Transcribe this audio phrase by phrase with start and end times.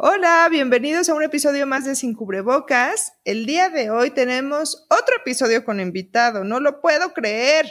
[0.00, 3.14] Hola, bienvenidos a un episodio más de Sin Cubrebocas.
[3.24, 7.66] El día de hoy tenemos otro episodio con invitado, no lo puedo creer.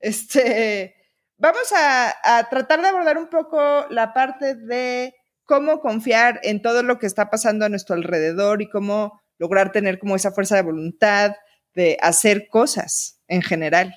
[0.00, 0.94] Este,
[1.36, 6.98] vamos a, tratar de abordar un poco la parte de cómo confiar en todo lo
[6.98, 11.36] que está pasando a nuestro alrededor y cómo lograr tener como esa fuerza de voluntad
[11.74, 13.94] de hacer cosas en general.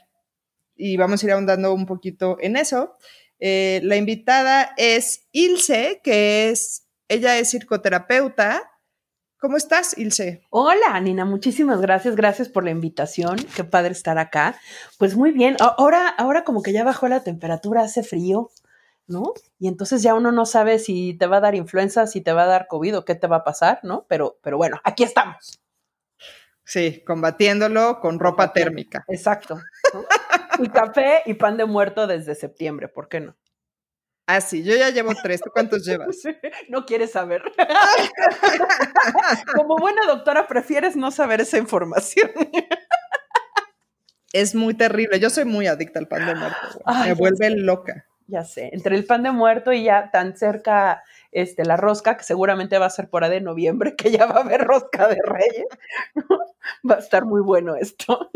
[0.76, 2.98] Y vamos a ir ahondando un poquito en eso.
[3.40, 8.72] Eh, la invitada es Ilse, que es ella es psicoterapeuta.
[9.38, 10.44] ¿Cómo estás, Ilse?
[10.50, 12.16] Hola, Nina, muchísimas gracias.
[12.16, 13.38] Gracias por la invitación.
[13.55, 14.59] Qué padre estar acá.
[14.98, 15.55] Pues muy bien.
[15.59, 18.50] Ahora, ahora como que ya bajó la temperatura, hace frío,
[19.08, 19.34] ¿no?
[19.59, 22.44] Y entonces ya uno no sabe si te va a dar influenza, si te va
[22.44, 24.06] a dar COVID o qué te va a pasar, ¿no?
[24.08, 25.59] Pero, pero bueno, aquí estamos.
[26.64, 29.06] Sí, combatiéndolo con ropa térmica.
[29.08, 29.59] Exacto.
[30.59, 33.36] y café y pan de muerto desde septiembre, ¿por qué no?
[34.28, 35.42] Ah, sí, yo ya llevo tres.
[35.42, 36.18] ¿Tú cuántos llevas?
[36.70, 37.44] No quieres saber.
[39.56, 42.32] Como buena doctora, prefieres no saber esa información.
[44.34, 45.20] Es muy terrible.
[45.20, 46.82] Yo soy muy adicta al pan de muerto.
[47.06, 48.06] Me vuelve loca.
[48.28, 48.70] Ya sé.
[48.73, 52.88] Entre el pan de muerto y ya tan cerca este, la rosca, que seguramente va
[52.88, 55.66] a ser por ahí de noviembre, que ya va a haber rosca de reyes.
[56.89, 58.32] Va a estar muy bueno esto.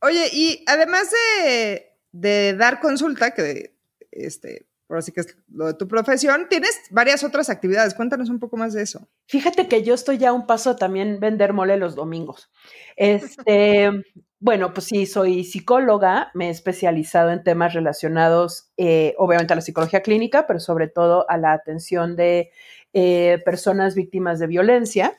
[0.00, 1.87] Oye, y además de
[2.20, 3.74] de dar consulta, que
[4.10, 7.94] este, por así que es lo de tu profesión, tienes varias otras actividades.
[7.94, 9.06] Cuéntanos un poco más de eso.
[9.26, 12.50] Fíjate que yo estoy ya a un paso también vender mole los domingos.
[12.96, 13.90] Este,
[14.40, 19.62] bueno, pues sí, soy psicóloga, me he especializado en temas relacionados, eh, obviamente, a la
[19.62, 22.50] psicología clínica, pero sobre todo a la atención de
[22.94, 25.16] eh, personas víctimas de violencia.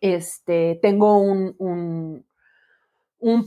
[0.00, 2.24] Este, tengo un un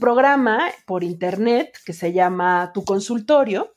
[0.00, 3.76] programa por internet que se llama Tu Consultorio,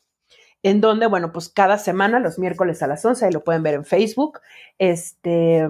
[0.64, 3.76] en donde, bueno, pues cada semana, los miércoles a las 11, ahí lo pueden ver
[3.76, 4.40] en Facebook,
[4.78, 5.68] este,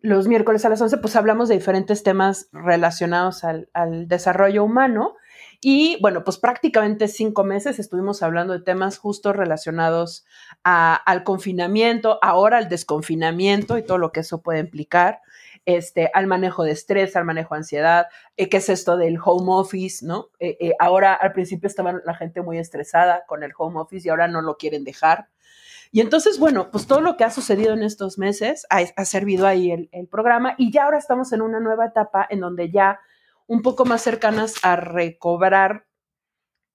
[0.00, 3.68] los miércoles a las 11, pues hablamos de diferentes temas relacionados al,
[4.08, 5.16] desarrollo humano.
[5.60, 10.24] Y bueno, pues prácticamente cinco meses estuvimos hablando de temas justo relacionados
[10.62, 15.20] al confinamiento, ahora al desconfinamiento y todo lo que eso puede implicar
[15.64, 19.52] este, al manejo de estrés, al manejo de ansiedad, eh, qué es esto del home
[19.52, 20.28] office, ¿no?
[20.38, 24.10] Eh, eh, ahora al principio estaba la gente muy estresada con el home office y
[24.10, 25.28] ahora no lo quieren dejar.
[25.90, 29.70] Y entonces, bueno, pues todo lo que ha sucedido en estos meses ha, servido ahí
[29.70, 33.00] el, el, programa y ya ahora estamos en una nueva etapa en donde ya
[33.46, 35.86] un poco más cercanas a recobrar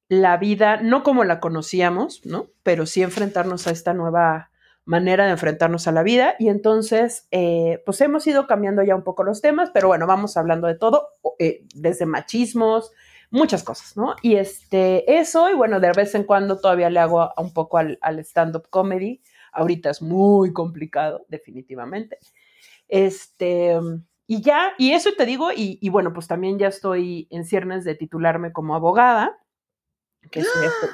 [0.10, 2.48] la vida, no como la conocíamos, ¿no?
[2.64, 4.52] Pero sí enfrentarnos a esta nueva
[4.86, 9.04] manera de enfrentarnos a la vida y entonces eh, pues hemos ido cambiando ya un
[9.04, 12.92] poco los temas, pero bueno, vamos hablando de todo, eh, desde machismos,
[13.32, 14.16] muchas cosas, ¿no?
[14.22, 17.98] Y este, eso, y bueno, de vez en cuando todavía le hago un poco al,
[18.20, 19.22] stand-up comedy,
[19.54, 22.20] ahorita es muy complicado, definitivamente.
[22.88, 23.80] Este,
[24.28, 27.86] y ya, y eso te digo, y, y bueno, pues también ya estoy en ciernes
[27.86, 29.40] de titularme como abogada,
[30.32, 30.48] que es,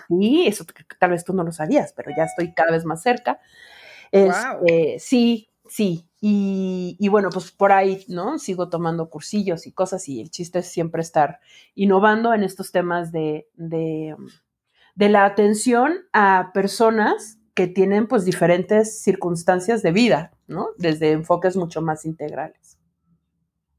[0.07, 0.65] sí, eso
[0.99, 3.39] tal vez tú no lo sabías, pero ya estoy cada vez más cerca.
[4.11, 6.05] Este, sí, sí.
[6.21, 8.39] Y, bueno, pues por ahí, ¿no?
[8.39, 11.39] Sigo tomando cursillos y cosas y el chiste es siempre estar
[11.75, 14.15] innovando en estos temas de, de,
[14.97, 20.69] la atención a personas que tienen pues diferentes circunstancias de vida, ¿no?
[20.77, 22.77] Desde enfoques mucho más integrales.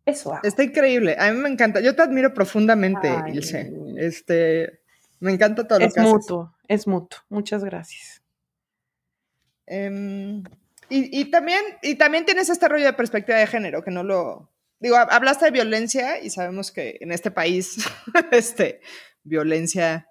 [0.06, 0.38] Eso.
[0.42, 1.16] Está increíble.
[1.18, 1.80] A mí me encanta.
[1.80, 3.70] Yo te admiro profundamente, Ilse.
[3.96, 4.80] Este,
[5.18, 6.04] me encanta todo lo que haces.
[6.04, 7.18] Es mutuo, es mutuo.
[7.28, 8.19] Muchas gracias.
[9.70, 10.42] Em,
[10.88, 14.50] y, también, y también tienes este rollo de perspectiva de género, que no lo...
[14.80, 17.76] Digo, hablaste de violencia y sabemos que en este país,
[18.32, 18.80] este,
[19.22, 20.08] violencia...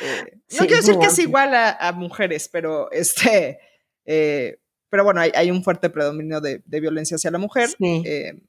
[0.00, 3.60] Eh, no quiero decir que es igual a, mujeres, pero este...
[4.06, 4.58] Eh,
[4.88, 7.68] pero bueno, hay, un fuerte predominio de, violencia hacia la mujer.
[7.68, 8.02] Sí.
[8.06, 8.40] Eh,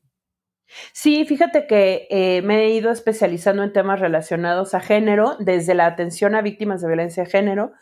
[0.93, 6.35] sí, fíjate que me he ido especializando en temas relacionados a género, desde la atención
[6.35, 7.73] a víctimas de violencia de género,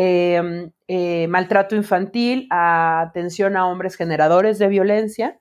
[0.00, 5.40] Em, eh, maltrato infantil, atención a hombres generadores de violencia.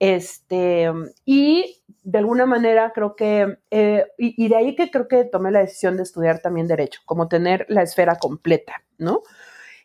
[0.00, 0.90] Este,
[1.24, 5.60] y de alguna manera creo que, eh, y, de ahí que creo que tomé la
[5.60, 9.22] decisión de estudiar también derecho, como tener la esfera completa, ¿no?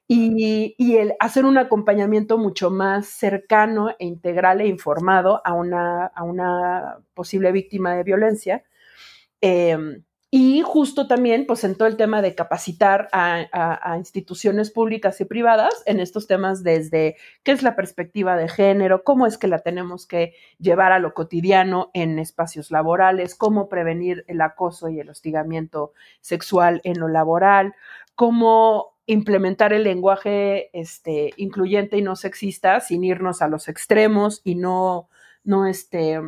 [0.07, 6.23] Y, el hacer un acompañamiento mucho más cercano e integral e informado a una, a
[6.23, 8.63] una posible víctima de violencia.
[9.41, 15.25] Em, y justo también, pues en todo el tema de capacitar a, instituciones públicas y
[15.25, 19.59] privadas en estos temas desde qué es la perspectiva de género, cómo es que la
[19.59, 25.09] tenemos que llevar a lo cotidiano en espacios laborales, cómo prevenir el acoso y el
[25.09, 27.73] hostigamiento sexual en lo laboral,
[28.13, 34.53] cómo implementar el lenguaje este, incluyente y no sexista sin irnos a los extremos y
[34.53, 35.09] no,
[35.43, 36.21] no este,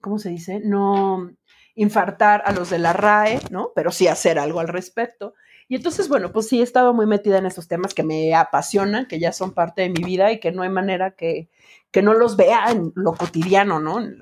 [0.00, 0.60] ¿cómo se dice?
[0.64, 1.30] No
[1.76, 3.70] infartar a los de la RAE, ¿no?
[3.76, 5.34] Pero sí hacer algo al respecto.
[5.68, 9.06] Y entonces, bueno, pues sí he estado muy metida en estos temas que me apasionan,
[9.06, 11.48] que ya son parte de mi vida y que no hay manera que,
[11.90, 14.00] que no los vea en lo cotidiano, ¿no?
[14.00, 14.18] En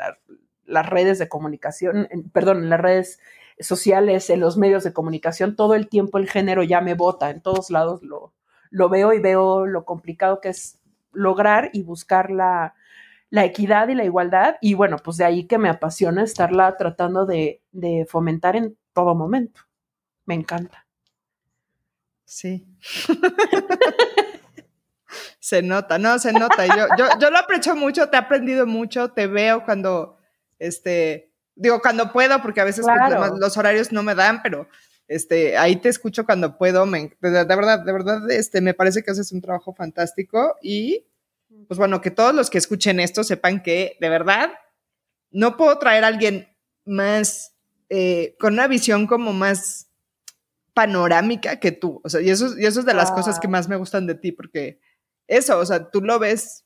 [0.66, 3.20] las redes de comunicación, perdón, en las redes
[3.60, 7.40] sociales, en los medios de comunicación, todo el tiempo el género ya me bota, en
[7.40, 8.32] todos lados lo,
[8.70, 10.80] lo veo y veo lo complicado que es
[11.12, 12.74] lograr y buscar la,
[13.30, 14.56] la equidad y la igualdad.
[14.60, 19.14] Y bueno, pues de ahí que me apasiona estarla tratando de, de fomentar en todo
[19.14, 19.60] momento.
[20.26, 20.86] Me encanta.
[22.24, 22.66] Sí.
[25.38, 26.66] se nota, no, se nota.
[26.66, 30.16] Yo, yo, yo lo aprecio mucho, te he aprendido mucho, te veo cuando,
[30.58, 34.68] este, digo, cuando puedo, porque a veces pues, los horarios no me dan, pero
[35.06, 36.86] este, ahí te escucho cuando puedo.
[36.86, 41.06] Me, de, verdad, de verdad, este, me parece que haces un trabajo fantástico y,
[41.66, 44.52] pues bueno, que todos los que escuchen esto sepan que, de verdad,
[45.30, 46.48] no puedo traer a alguien
[46.84, 47.56] más,
[47.88, 49.90] eh, con una visión como más
[50.72, 52.00] panorámica que tú.
[52.04, 54.14] O sea, y eso, y eso es de las cosas que más me gustan de
[54.14, 54.80] ti, porque
[55.26, 56.64] eso, o sea, tú lo ves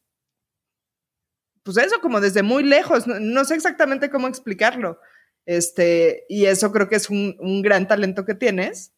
[1.68, 4.98] pues eso, como desde muy lejos, no, sé exactamente cómo explicarlo.
[5.44, 8.94] Este, y eso creo que es un, gran talento que tienes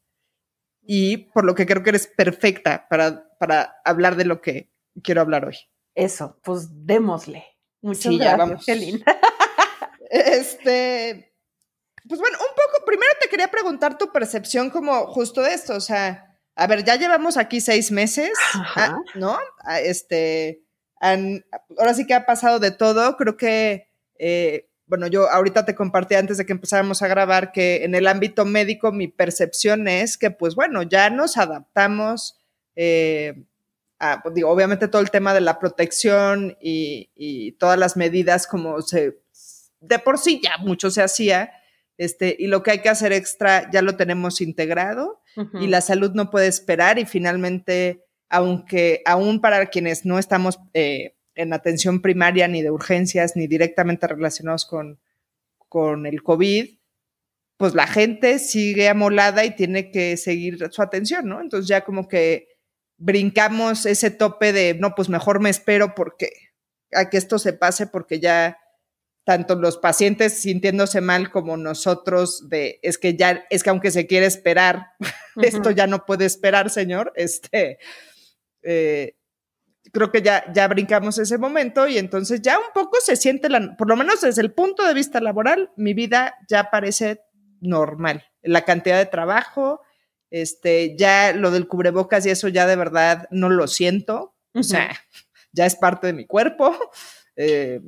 [0.83, 4.71] y por lo que creo que eres perfecta para, para hablar de lo que
[5.03, 5.57] quiero hablar hoy.
[5.95, 7.45] Eso, pues démosle.
[7.83, 8.67] Muchas sí, gracias, ya vamos.
[8.67, 9.05] Qué linda.
[10.13, 11.37] Este,
[12.09, 15.81] pues bueno, un poco, primero te quería preguntar tu percepción como justo de esto, o
[15.81, 19.39] sea, a ver, ya llevamos aquí seis meses, ah, ¿no?
[19.65, 20.65] Ah, este,
[21.01, 23.17] ahora sí que ha pasado de todo.
[23.17, 23.89] Creo que,
[24.19, 28.07] eh, bueno, yo ahorita te compartí antes de que empezáramos a grabar que en el
[28.07, 32.39] ámbito médico mi percepción es que, pues bueno, ya nos adaptamos.
[32.77, 33.47] Eh,
[34.01, 38.81] a, pues, digo, obviamente todo el tema de la protección y, todas las medidas como
[38.81, 39.21] se,
[39.81, 41.53] de por sí ya mucho se hacía,
[41.99, 45.21] este, y lo que hay que hacer extra ya lo tenemos integrado
[45.61, 51.17] y la salud no puede esperar y finalmente aunque aún para quienes no estamos eh,
[51.35, 54.99] en atención primaria ni de urgencias ni directamente relacionados con,
[55.69, 56.79] con el COVID,
[57.57, 61.41] pues la gente sigue amolada y tiene que seguir su atención, ¿no?
[61.41, 62.50] Entonces ya como que
[63.01, 66.31] brincamos ese tope de, no, pues mejor me espero porque
[66.93, 68.59] a que esto se pase porque ya
[69.25, 74.07] tanto los pacientes sintiéndose mal como nosotros de, es que ya, es que aunque se
[74.07, 74.89] quiere esperar,
[75.43, 77.79] esto ya no puede esperar, señor, este,
[78.63, 79.17] eh,
[79.93, 83.77] creo que ya, ya brincamos ese momento y entonces ya un poco se siente, la,
[83.77, 87.23] por lo menos desde el punto de vista laboral, mi vida ya parece
[87.61, 88.25] normal.
[88.43, 89.81] La cantidad de trabajo,
[90.31, 94.91] este, ya lo del cubrebocas y eso ya de verdad no lo siento, o sea,
[95.53, 96.77] ya es parte de mi cuerpo.
[97.37, 97.81] Eh,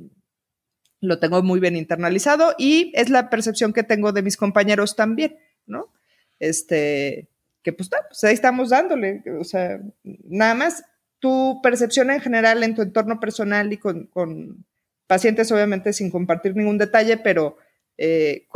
[0.99, 5.37] lo tengo muy bien internalizado y es la percepción que tengo de mis compañeros también,
[5.65, 5.91] ¿no?
[6.39, 7.27] Este,
[7.61, 10.83] que pues, pues, ahí estamos dándole, o sea, nada más
[11.19, 14.65] tu percepción en general en tu entorno personal y con,
[15.07, 17.57] pacientes, obviamente sin compartir ningún detalle, pero
[17.97, 18.47] eh,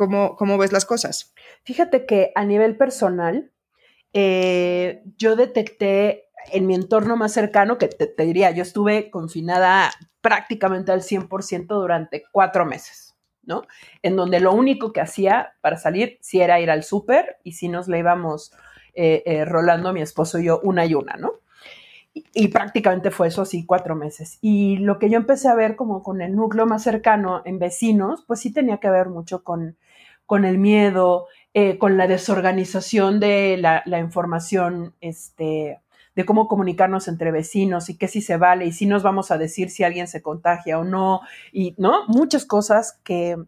[0.00, 1.34] ¿cómo, ¿cómo, ves las cosas?
[1.62, 3.52] Fíjate que a nivel personal,
[4.14, 9.90] eh, yo detecté en mi entorno más cercano, que te, diría, yo estuve confinada
[10.22, 13.14] prácticamente al 100% durante cuatro meses.
[13.42, 13.62] ¿no?
[14.02, 17.68] En donde lo único que hacía para salir sí era ir al súper y si
[17.68, 18.52] nos la íbamos
[18.94, 21.40] eh, eh, rolando mi esposo y yo una y una, ¿no?
[22.12, 24.38] Y, prácticamente fue eso así cuatro meses.
[24.40, 28.24] Y lo que yo empecé a ver como con el núcleo más cercano en vecinos,
[28.26, 29.76] pues sí tenía que ver mucho con,
[30.30, 35.80] con el miedo, eh, con la desorganización de la, información, este,
[36.14, 39.38] de cómo comunicarnos entre vecinos y qué si se vale y si nos vamos a
[39.38, 41.22] decir si alguien se contagia o no,
[41.52, 43.38] y no, muchas cosas que,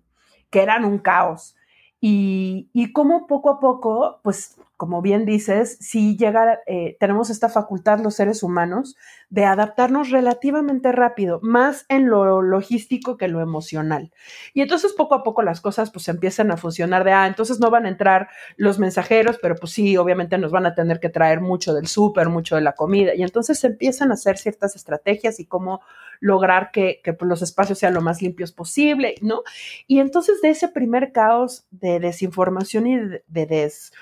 [0.50, 1.54] que eran un caos.
[2.00, 7.48] Y, y cómo poco a poco, pues como bien dices, si llega, eh, tenemos esta
[7.48, 8.96] facultad los seres humanos
[9.30, 14.10] de adaptarnos relativamente rápido, más en lo logístico que lo emocional.
[14.54, 17.70] Y entonces poco a poco las cosas pues empiezan a funcionar de, ah, entonces no
[17.70, 21.40] van a entrar los mensajeros, pero pues sí, obviamente nos van a tener que traer
[21.40, 23.14] mucho del súper, mucho de la comida.
[23.14, 25.80] Y entonces empiezan a hacer ciertas estrategias y cómo
[26.18, 29.44] lograr que, que pues, los espacios sean lo más limpios posible, ¿no?
[29.86, 33.92] Y entonces de ese primer caos de desinformación y de, de des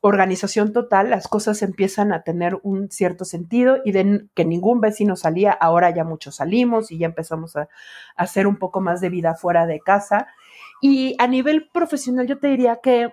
[0.00, 5.16] organización total, las cosas empiezan a tener un cierto sentido y de que ningún vecino
[5.16, 7.68] salía, ahora ya muchos salimos y ya empezamos a,
[8.16, 10.28] hacer un poco más de vida fuera de casa.
[10.80, 13.12] Y a nivel profesional yo te diría que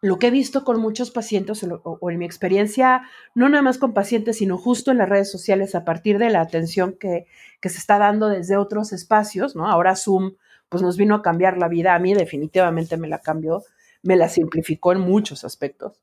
[0.00, 3.02] lo que he visto con muchos pacientes o, en mi experiencia,
[3.34, 6.42] no nada más con pacientes, sino justo en las redes sociales a partir de la
[6.42, 7.26] atención que,
[7.60, 9.66] que, se está dando desde otros espacios, ¿no?
[9.66, 10.34] Ahora Zoom,
[10.68, 13.62] pues nos vino a cambiar la vida, a mí definitivamente me la cambió,
[14.04, 16.00] me la simplificó en muchos aspectos.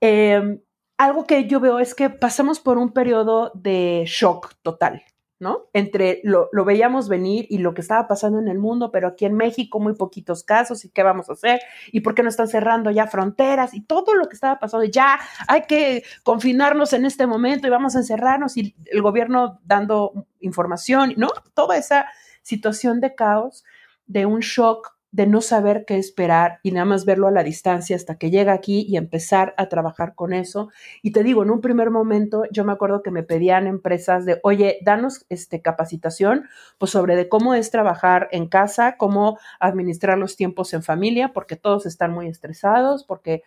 [0.00, 0.60] Em,
[0.96, 5.02] algo que yo veo es que pasamos por un periodo de shock total,
[5.38, 5.68] ¿no?
[5.72, 9.34] Entre lo, veíamos venir y lo que estaba pasando en el mundo, pero aquí en
[9.34, 11.60] México muy poquitos casos y qué vamos a hacer
[11.92, 15.18] y por qué no están cerrando ya fronteras y todo lo que estaba pasando, ya
[15.46, 21.14] hay que confinarnos en este momento y vamos a encerrarnos y el gobierno dando información,
[21.16, 21.28] ¿no?
[21.54, 22.06] Toda esa
[22.42, 23.64] situación de caos,
[24.06, 27.96] de un shock de no saber qué esperar y nada más verlo a la distancia
[27.96, 30.70] hasta que llega aquí y empezar a trabajar con eso.
[31.02, 34.38] Y te digo, en un primer momento yo me acuerdo que me pedían empresas de,
[34.42, 36.44] oye, danos este, capacitación
[36.76, 41.56] pues sobre de cómo es trabajar en casa, cómo administrar los tiempos en familia, porque
[41.56, 43.42] todos están muy estresados, porque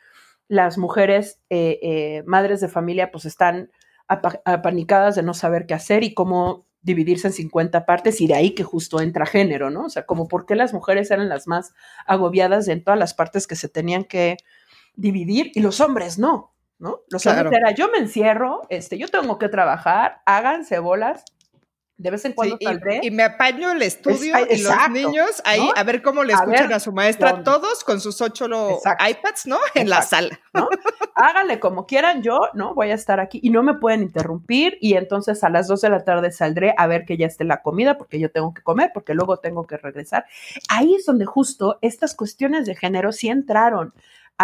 [0.47, 3.71] las mujeres, eh, eh, madres de familia, pues están
[4.07, 8.55] apanicadas de no saber qué hacer y cómo dividirse en 50 partes y de ahí
[8.55, 9.85] que justo entra género, ¿no?
[9.85, 11.73] O sea, como por qué las mujeres eran las más
[12.05, 14.37] agobiadas en todas las partes que se tenían que
[14.95, 17.01] dividir y los hombres no, ¿no?
[17.09, 21.23] Los hombres era yo me encierro, este, yo tengo que trabajar, háganse bolas,
[22.01, 22.57] de vez en cuando
[23.03, 26.79] Y, me apaño el estudio y los niños ahí a ver cómo le escuchan a
[26.79, 29.59] su maestra todos con sus ocho iPads, ¿no?
[29.75, 30.39] En la sala.
[30.53, 30.67] ¿no?
[31.15, 32.73] Háganle como quieran, yo, ¿no?
[32.73, 35.89] Voy a estar aquí y no me pueden interrumpir y entonces a las dos de
[35.89, 38.89] la tarde saldré a ver que ya esté la comida porque yo tengo que comer,
[38.93, 40.25] porque luego tengo que regresar.
[40.69, 43.93] Ahí es donde justo estas cuestiones de género sí entraron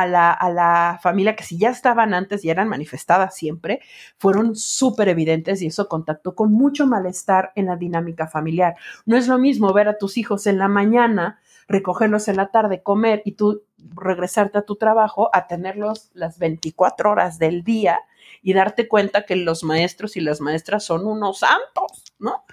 [0.02, 3.82] a la, familia que si ya estaban antes y eran manifestadas siempre,
[4.18, 8.76] fueron súper evidentes y eso contactó con mucho malestar en la dinámica familiar.
[9.06, 12.84] No es lo mismo ver a tus hijos en la mañana, recogerlos en la tarde,
[12.84, 13.64] comer y tú
[13.96, 18.00] regresarte a tu trabajo, a tenerlos las 24 horas del día
[18.42, 22.44] y darte cuenta que los maestros y las maestras son unos santos, ¿no?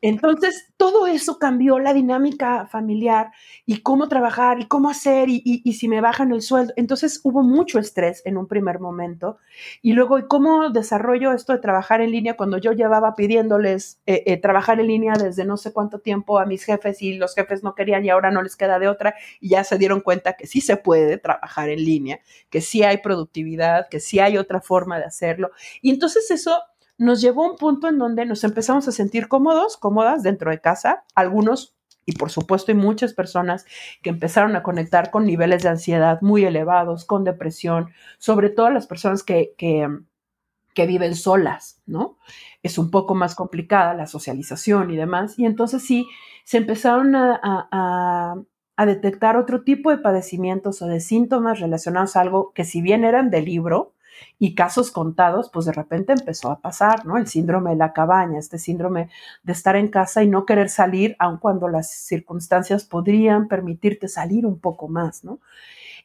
[0.00, 3.32] Entonces, todo eso cambió la dinámica familiar
[3.66, 6.72] y cómo trabajar y cómo hacer y, si me bajan el sueldo.
[6.76, 9.38] Entonces, hubo mucho estrés en un primer momento.
[9.82, 14.36] Y luego, ¿cómo desarrollo esto de trabajar en línea cuando yo llevaba pidiéndoles eh, eh,
[14.36, 17.74] trabajar en línea desde no sé cuánto tiempo a mis jefes y los jefes no
[17.74, 20.60] querían y ahora no les queda de otra y ya se dieron cuenta que sí
[20.60, 22.20] se puede trabajar en línea,
[22.50, 25.50] que sí hay productividad, que sí hay otra forma de hacerlo.
[25.80, 26.56] Y entonces eso
[26.98, 30.60] nos llevó a un punto en donde nos empezamos a sentir cómodos, cómodas dentro de
[30.60, 31.74] casa, algunos
[32.06, 33.64] y por supuesto hay muchas personas
[34.02, 38.86] que empezaron a conectar con niveles de ansiedad muy elevados, con depresión, sobre todo las
[38.86, 42.18] personas que, que, viven solas, ¿no?
[42.62, 45.38] Es un poco más complicada la socialización y demás.
[45.38, 46.06] Y entonces sí,
[46.44, 48.36] se empezaron a,
[48.76, 53.04] a detectar otro tipo de padecimientos o de síntomas relacionados a algo que si bien
[53.04, 53.93] eran de libro,
[54.38, 57.16] y casos contados, pues de repente empezó a pasar, ¿no?
[57.16, 59.08] El síndrome de la cabaña, este síndrome
[59.42, 64.46] de estar en casa y no querer salir, aun cuando las circunstancias podrían permitirte salir
[64.46, 65.40] un poco más, ¿no?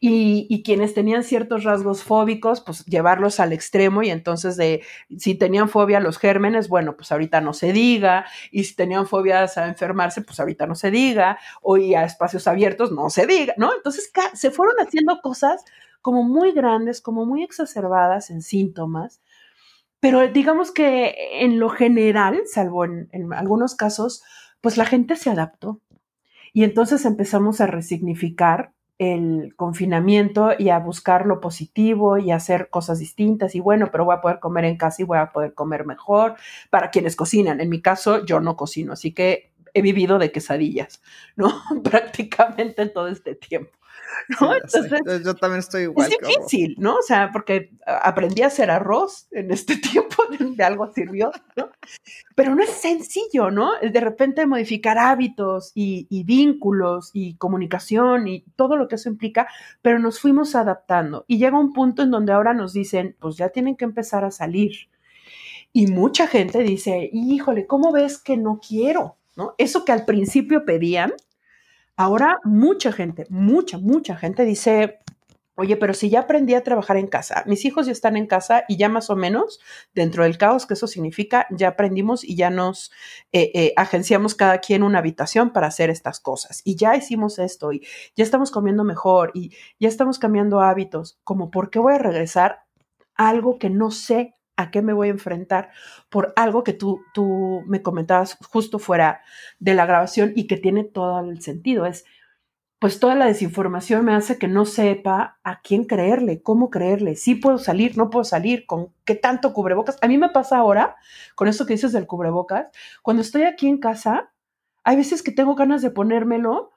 [0.02, 4.82] Y, quienes tenían ciertos rasgos fóbicos, pues llevarlos al extremo y entonces de
[5.18, 9.08] si tenían fobia a los gérmenes, bueno, pues ahorita no se diga, y si tenían
[9.08, 13.28] fobias a enfermarse, pues ahorita no se diga, o y a espacios abiertos, no se
[13.28, 13.76] diga, ¿no?
[13.76, 15.66] Entonces se fueron haciendo cosas
[16.02, 19.22] como muy grandes, como muy exacerbadas en síntomas,
[20.00, 24.24] pero digamos que en lo general, salvo en, algunos casos,
[24.62, 25.82] pues la gente se adaptó.
[26.54, 32.70] Y entonces empezamos a resignificar el confinamiento y a buscar lo positivo y a hacer
[32.70, 35.54] cosas distintas y bueno, pero voy a poder comer en casa y voy a poder
[35.54, 36.36] comer mejor
[36.70, 37.62] para quienes cocinan.
[37.62, 41.02] En mi caso, yo no cocino, así que he vivido de quesadillas,
[41.36, 41.50] ¿no?
[41.84, 43.79] Prácticamente todo este tiempo.
[44.42, 44.56] ¿no?
[44.56, 46.12] Entonces, yo también estoy igual.
[46.12, 46.96] Es difícil, ¿no?
[46.96, 51.70] O sea, porque aprendí a hacer arroz en este tiempo, de, algo sirvió, ¿no?
[52.36, 53.72] Pero no es sencillo, ¿no?
[53.82, 59.48] De repente modificar hábitos y, y, vínculos y comunicación y todo lo que eso implica,
[59.82, 61.26] pero nos fuimos adaptando.
[61.28, 64.32] Y llega un punto en donde ahora nos dicen, pues ya tienen que empezar a
[64.32, 64.90] salir.
[65.72, 69.18] Y mucha gente dice, híjole, ¿cómo ves que no quiero?
[69.36, 69.54] ¿No?
[69.58, 71.14] Eso que al principio pedían,
[72.00, 75.00] Ahora mucha gente, mucha, mucha gente dice,
[75.56, 78.64] oye, pero si ya aprendí a trabajar en casa, mis hijos ya están en casa
[78.70, 79.60] y ya más o menos
[79.94, 82.94] dentro del caos que eso significa, ya aprendimos y ya nos
[83.34, 86.62] eh, eh, agenciamos cada quien una habitación para hacer estas cosas.
[86.64, 91.20] Y ya hicimos esto y ya estamos comiendo mejor y ya estamos cambiando hábitos.
[91.26, 92.60] Como, ¿por qué voy a regresar
[93.16, 95.70] a algo que no sé a qué me voy a enfrentar
[96.10, 99.22] por algo que tú, tú me comentabas justo fuera
[99.58, 101.86] de la grabación y que tiene todo el sentido.
[101.86, 102.04] Es,
[102.78, 107.36] pues toda la desinformación me hace que no sepa a quién creerle, cómo creerle, si
[107.36, 109.98] puedo salir, no puedo salir, con qué tanto cubrebocas.
[110.02, 110.98] A mí me pasa ahora,
[111.36, 112.68] con esto que dices del cubrebocas,
[113.02, 114.34] cuando estoy aquí en casa,
[114.84, 116.72] hay veces que tengo ganas de ponérmelo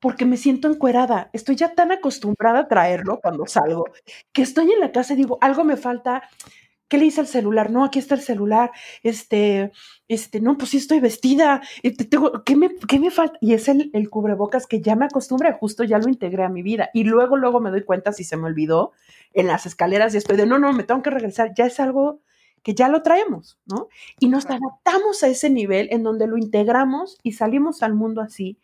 [0.00, 1.30] porque me siento encuerada.
[1.32, 3.84] Estoy ya tan acostumbrada a traerlo cuando salgo,
[4.32, 6.22] que estoy en la casa y digo, algo me falta,
[6.88, 7.70] ¿Qué le hice al celular?
[7.70, 8.70] No, aquí está el celular.
[9.02, 9.72] Este,
[10.06, 11.60] este, no, pues sí estoy vestida.
[12.10, 13.36] Tengo, ¿qué, me, ¿Qué me falta?
[13.40, 16.62] Y es el, el, cubrebocas que ya me acostumbré, justo ya lo integré a mi
[16.62, 16.90] vida.
[16.94, 18.92] Y luego, luego me doy cuenta si se me olvidó
[19.32, 21.52] en las escaleras y estoy de, no, no, me tengo que regresar.
[21.56, 22.20] Ya es algo
[22.62, 23.88] que ya lo traemos, ¿no?
[24.18, 28.58] Y nos adaptamos a ese nivel en donde lo integramos y salimos al mundo así.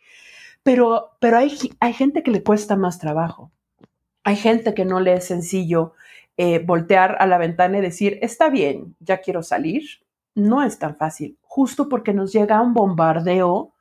[0.62, 3.50] Pero, pero hay, hay gente que le cuesta más trabajo.
[4.25, 5.95] Hay gente que no le es sencillo
[6.44, 9.84] eh, voltear a la ventana y decir, está bien, ya quiero salir,
[10.34, 13.75] no es tan fácil, justo porque nos llega un bombardeo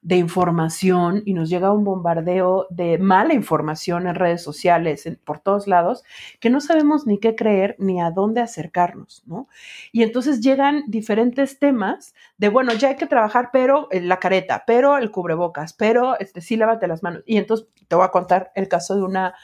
[0.00, 5.66] de información y nos llega un bombardeo de mala información en redes sociales, por todos
[5.66, 6.04] lados,
[6.38, 9.48] que no sabemos ni qué creer ni a dónde acercarnos, ¿no?
[9.90, 14.62] Y entonces llegan diferentes temas de, bueno, ya hay que trabajar, pero eh, la careta,
[14.68, 17.24] pero el cubrebocas, pero este, sí lávate las manos.
[17.26, 19.34] Y entonces te voy a contar el caso de una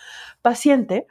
[0.41, 1.09] paciente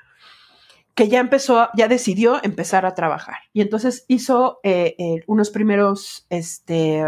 [0.99, 3.37] que ya empezó, ya decidió empezar a trabajar.
[3.53, 7.05] Y entonces hizo eh, eh, unos primeros este,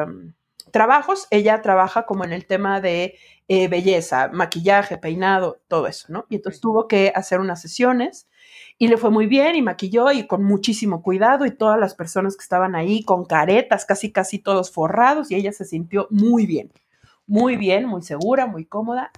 [0.72, 1.28] trabajos.
[1.30, 3.16] Ella trabaja como en el tema de
[3.50, 6.26] eh, belleza, maquillaje, peinado, todo eso, ¿no?
[6.30, 8.30] Y entonces tuvo que hacer unas sesiones
[8.78, 12.38] y le fue muy bien y maquilló y con muchísimo cuidado y todas las personas
[12.38, 16.72] que estaban ahí con caretas, casi, casi todos forrados y ella se sintió muy bien,
[17.28, 19.12] muy bien, muy segura, muy cómoda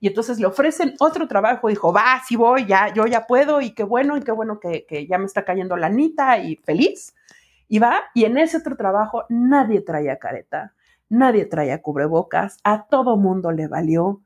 [0.00, 3.72] y entonces le ofrecen otro trabajo, dijo, va, sí voy, ya, yo ya puedo, y
[3.72, 7.14] qué bueno, y qué bueno que, ya me está cayendo la anita, y feliz.
[7.66, 10.74] Y va, y en ese otro trabajo nadie traía careta,
[11.08, 14.22] nadie traía cubrebocas, a todo mundo le valió.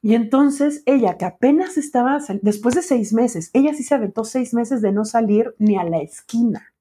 [0.00, 4.54] Y entonces ella, que apenas estaba, después de seis meses, ella sí se aventó seis
[4.54, 6.72] meses de no salir ni a la esquina.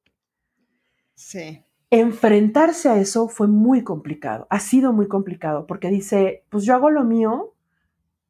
[1.14, 1.64] Sí.
[1.92, 6.90] Enfrentarse a eso fue muy complicado, ha sido muy complicado, porque dice, pues yo hago
[6.90, 7.54] lo mío,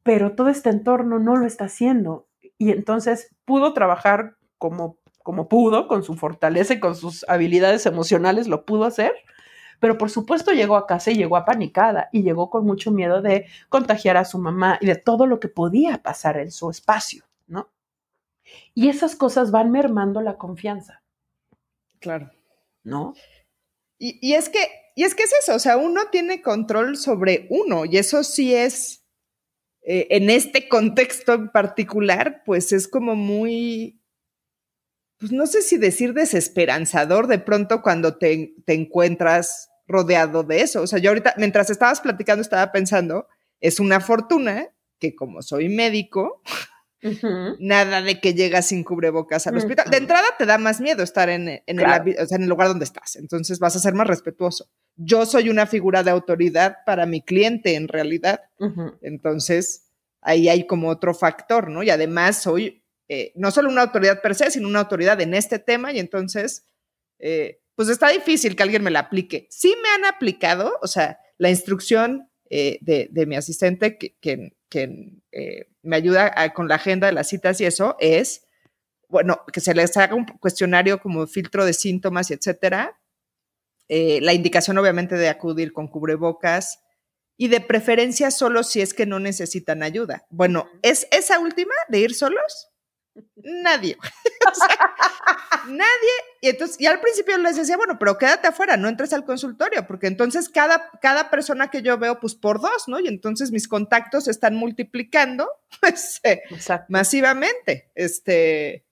[0.02, 2.26] pero todo este entorno no lo está haciendo.
[2.58, 8.48] Y entonces pudo trabajar como, como pudo, con su fortaleza y con sus habilidades emocionales,
[8.48, 9.12] lo pudo hacer,
[9.80, 13.46] pero por supuesto llegó a casa y llegó apanicada y llegó con mucho miedo de
[13.68, 17.68] contagiar a su mamá y de todo lo que podía pasar en su espacio, ¿no?
[18.74, 21.02] Y esas cosas van mermando la confianza.
[21.98, 22.30] Claro.
[22.84, 23.14] ¿No?
[23.98, 27.46] Y, y es que, y es que es eso, o sea, uno tiene control sobre
[27.50, 29.01] uno y eso sí es
[29.82, 34.00] eh, en este contexto en particular, pues es como muy,
[35.18, 40.82] pues no sé si decir desesperanzador de pronto cuando te, te encuentras rodeado de eso.
[40.82, 43.26] O sea, yo ahorita, mientras estabas platicando, estaba pensando,
[43.60, 44.68] es una fortuna
[44.98, 46.42] que como soy médico,
[47.58, 49.90] Nada de que llegas sin cubrebocas al hospital.
[49.90, 53.58] De entrada te da más miedo estar en, el, en el lugar donde estás, entonces
[53.58, 54.70] vas a ser más respetuoso.
[54.96, 58.40] Yo soy una figura de autoridad para mi cliente en realidad,
[59.00, 59.88] entonces
[60.20, 61.82] ahí hay como otro factor, ¿no?
[61.82, 62.82] Y además soy
[63.14, 66.66] eh, no solo una autoridad per se, sino una autoridad en este tema y entonces,
[67.18, 69.46] eh, pues está difícil que alguien me la aplique.
[69.50, 75.68] Sí me han aplicado, o sea, la instrucción eh, de, mi asistente que, que eh,
[75.82, 78.46] me ayuda con la agenda de las citas y eso es,
[79.08, 82.98] bueno, que se les haga un cuestionario como filtro de síntomas y etcétera.
[83.88, 86.80] Eh, la indicación obviamente de acudir con cubrebocas
[87.36, 90.26] y de preferencia solo si es que no necesitan ayuda.
[90.30, 92.70] Bueno, ¿es esa última de ir solos?
[93.36, 93.96] Nadie.
[95.66, 96.12] nadie.
[96.40, 99.86] Y entonces, y al principio les decía, bueno, pero quédate afuera, no entres al consultorio,
[99.86, 103.00] porque entonces cada, cada persona que yo veo, pues por dos, ¿no?
[103.00, 105.48] Y entonces mis contactos se están multiplicando,
[105.80, 106.42] pues, eh,
[106.88, 107.90] masivamente.
[107.94, 108.84] Este,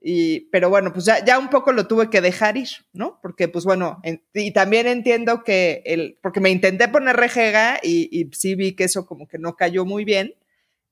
[0.00, 3.18] y, pero bueno, pues ya, ya un poco lo tuve que dejar ir, ¿no?
[3.20, 4.00] Porque, pues bueno,
[4.32, 8.84] y también entiendo que el, porque me intenté poner rejega y, y sí vi que
[8.84, 10.34] eso como que no cayó muy bien.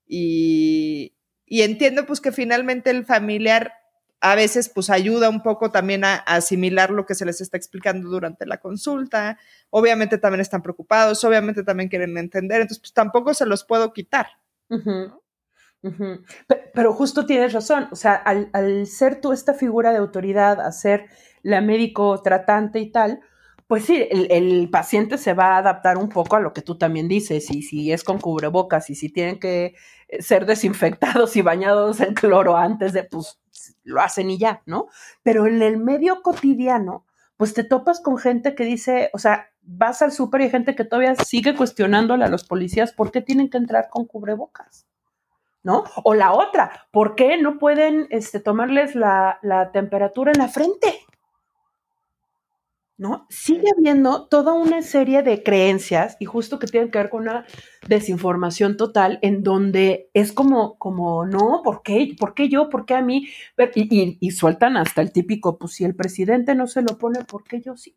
[0.09, 1.15] Y,
[1.47, 3.73] y entiendo pues que finalmente el familiar
[4.21, 8.09] a veces pues ayuda un poco también a, asimilar lo que se les está explicando
[8.09, 9.39] durante la consulta.
[9.71, 14.27] Obviamente también están preocupados, obviamente también quieren entender, entonces pues tampoco se los puedo quitar.
[16.75, 20.73] Pero justo tienes razón, o sea, al, al, ser tú esta figura de autoridad, a
[20.73, 21.07] ser
[21.43, 23.21] la médico tratante y tal,
[23.67, 27.09] pues sí, el, paciente se va a adaptar un poco a lo que tú también
[27.09, 29.75] dices, y si es con cubrebocas, y si tienen que
[30.09, 33.41] eh, ser desinfectados y bañados en cloro antes de, pues
[33.83, 34.87] lo hacen y ya, ¿no?
[35.23, 40.01] Pero en el medio cotidiano, pues te topas con gente que dice, o sea, vas
[40.01, 43.51] al súper y hay gente que todavía sigue cuestionándole a los policías por qué tienen
[43.51, 44.87] que entrar con cubrebocas.
[45.65, 45.83] ¿No?
[46.05, 51.06] O la otra, ¿por qué no pueden este, tomarles la, la temperatura en la frente?
[52.99, 53.27] ¿No?
[53.29, 57.45] Sigue habiendo toda una serie de creencias y justo que tienen que ver con una
[57.87, 62.17] desinformación total en donde es como, como, no, ¿por qué?
[62.19, 62.71] ¿Por qué yo?
[62.71, 63.29] ¿Por qué a mí?
[63.75, 67.45] Y, y, sueltan hasta el típico, pues si el presidente no se lo pone, ¿por
[67.45, 67.97] qué yo sí?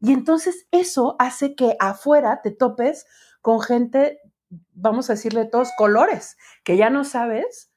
[0.00, 3.06] Y entonces eso hace que afuera te topes
[3.40, 4.20] con gente,
[4.72, 7.70] vamos a decirle todos colores, que ya no sabes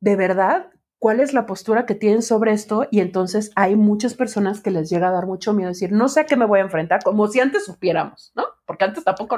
[0.00, 4.60] de verdad cuál es la postura que tienen sobre esto y entonces hay muchas personas
[4.60, 6.62] que les llega a dar mucho miedo decir, no sé a qué me voy a
[6.62, 8.44] enfrentar, como si antes supiéramos, ¿no?
[8.66, 9.36] Porque antes tampoco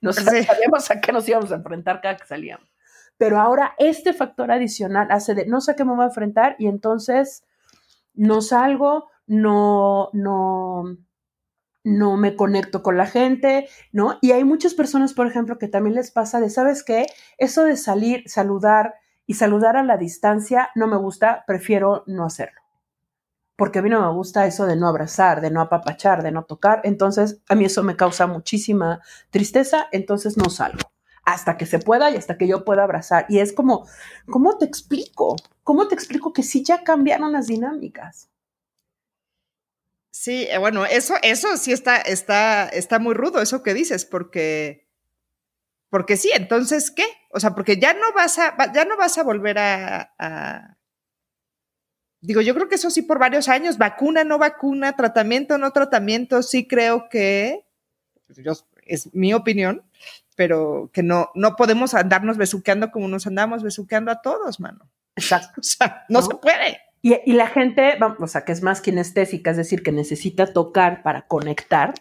[0.00, 2.68] nos, sabíamos a qué nos íbamos a enfrentar cada que salíamos.
[3.18, 6.56] Pero ahora este factor adicional hace de, no sé a qué me voy a enfrentar
[6.58, 7.44] y entonces
[8.14, 10.96] no salgo, no, no,
[11.82, 14.18] no me conecto con la gente, ¿no?
[14.22, 17.06] Y hay muchas personas, por ejemplo, que también les pasa de, ¿sabes qué?
[17.38, 18.94] Eso de salir, saludar,
[19.26, 22.60] y saludar a la distancia no me gusta, prefiero no hacerlo.
[23.56, 26.44] Porque a mí no me gusta eso de no abrazar, de no apapachar, de no
[26.44, 26.80] tocar.
[26.84, 30.90] Entonces, a mí eso me causa muchísima tristeza, entonces no salgo.
[31.24, 33.26] Hasta que se pueda y hasta que yo pueda abrazar.
[33.28, 33.86] Y es como,
[34.26, 35.36] ¿cómo te explico?
[35.62, 38.28] ¿Cómo te explico que sí ya cambiaron las dinámicas?
[40.10, 44.83] Sí, eh, bueno, eso, eso sí está, está, está muy rudo, eso que dices, porque
[45.94, 47.04] porque sí, entonces, ¿qué?
[47.30, 50.76] O sea, porque ya no vas a, ya no vas a volver a,
[52.20, 56.42] Digo, yo creo que eso sí por varios años, vacuna, no vacuna, tratamiento, no tratamiento,
[56.42, 57.64] sí creo que,
[58.26, 59.84] pues, es mi opinión,
[60.34, 64.90] pero que no, no podemos andarnos besuqueando como nos andamos besuqueando a todos, mano.
[65.14, 65.52] Exacto.
[65.60, 66.80] O sea, no, se puede.
[67.02, 71.04] Y, y, la gente, o sea, que es más kinestésica, es decir, que necesita tocar
[71.04, 71.94] para conectar,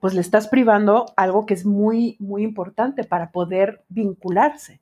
[0.00, 4.80] pues le estás privando algo que es muy, muy importante para poder vincularse.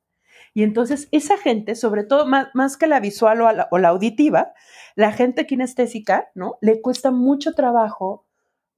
[0.54, 4.52] Y entonces esa gente, sobre todo más, que la visual o la, o la, auditiva,
[4.94, 6.58] la gente kinestésica, ¿no?
[6.60, 8.24] Le cuesta mucho trabajo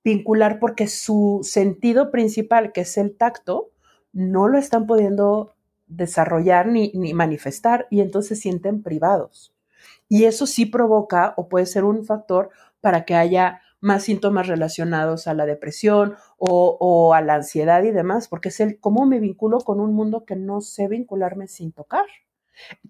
[0.03, 3.70] vincular porque su sentido principal, que es el tacto,
[4.12, 5.55] no lo están pudiendo
[5.87, 9.55] desarrollar ni, ni manifestar y entonces sienten privados.
[10.09, 15.29] Y eso sí provoca o puede ser un factor para que haya más síntomas relacionados
[15.29, 19.59] a la depresión o, a la ansiedad y demás, porque es el cómo me vinculo
[19.61, 22.05] con un mundo que no sé vincularme sin tocar.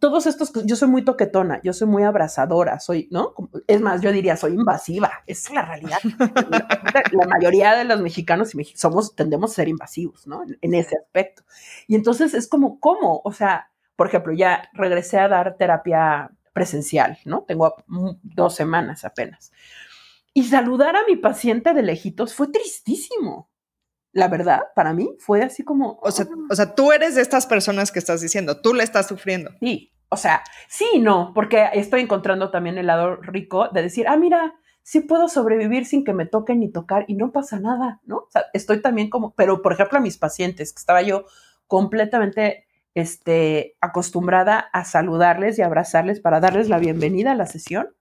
[0.00, 3.34] Todos estos, yo soy muy toquetona, yo soy muy abrazadora, soy, ¿no?
[3.66, 5.98] Es más, yo diría, soy invasiva, es la realidad.
[7.12, 10.44] la, mayoría de los mexicanos y somos, tendemos a ser invasivos, ¿no?
[10.44, 11.42] En, en ese aspecto.
[11.88, 13.20] Y entonces es como, ¿cómo?
[13.22, 17.42] O sea, por ejemplo, ya regresé a dar terapia presencial, ¿no?
[17.42, 17.74] Tengo
[18.22, 19.52] dos semanas apenas.
[20.36, 23.50] Y saludar a mi paciente de lejitos fue tristísimo.
[24.12, 25.98] La verdad, para mí fue así como...
[26.02, 29.08] O sea, o sea, tú eres de estas personas que estás diciendo, tú le estás
[29.08, 29.52] sufriendo.
[29.60, 34.08] Sí, o sea, sí y no, porque estoy encontrando también el lado rico de decir,
[34.08, 38.02] ah, mira, sí puedo sobrevivir sin que me toquen ni tocar y no pasa nada,
[38.04, 38.16] ¿no?
[38.16, 41.24] O sea, estoy también como, pero por ejemplo a mis pacientes, que estaba yo
[41.66, 47.95] completamente este, acostumbrada a saludarles y abrazarles para darles la bienvenida a la sesión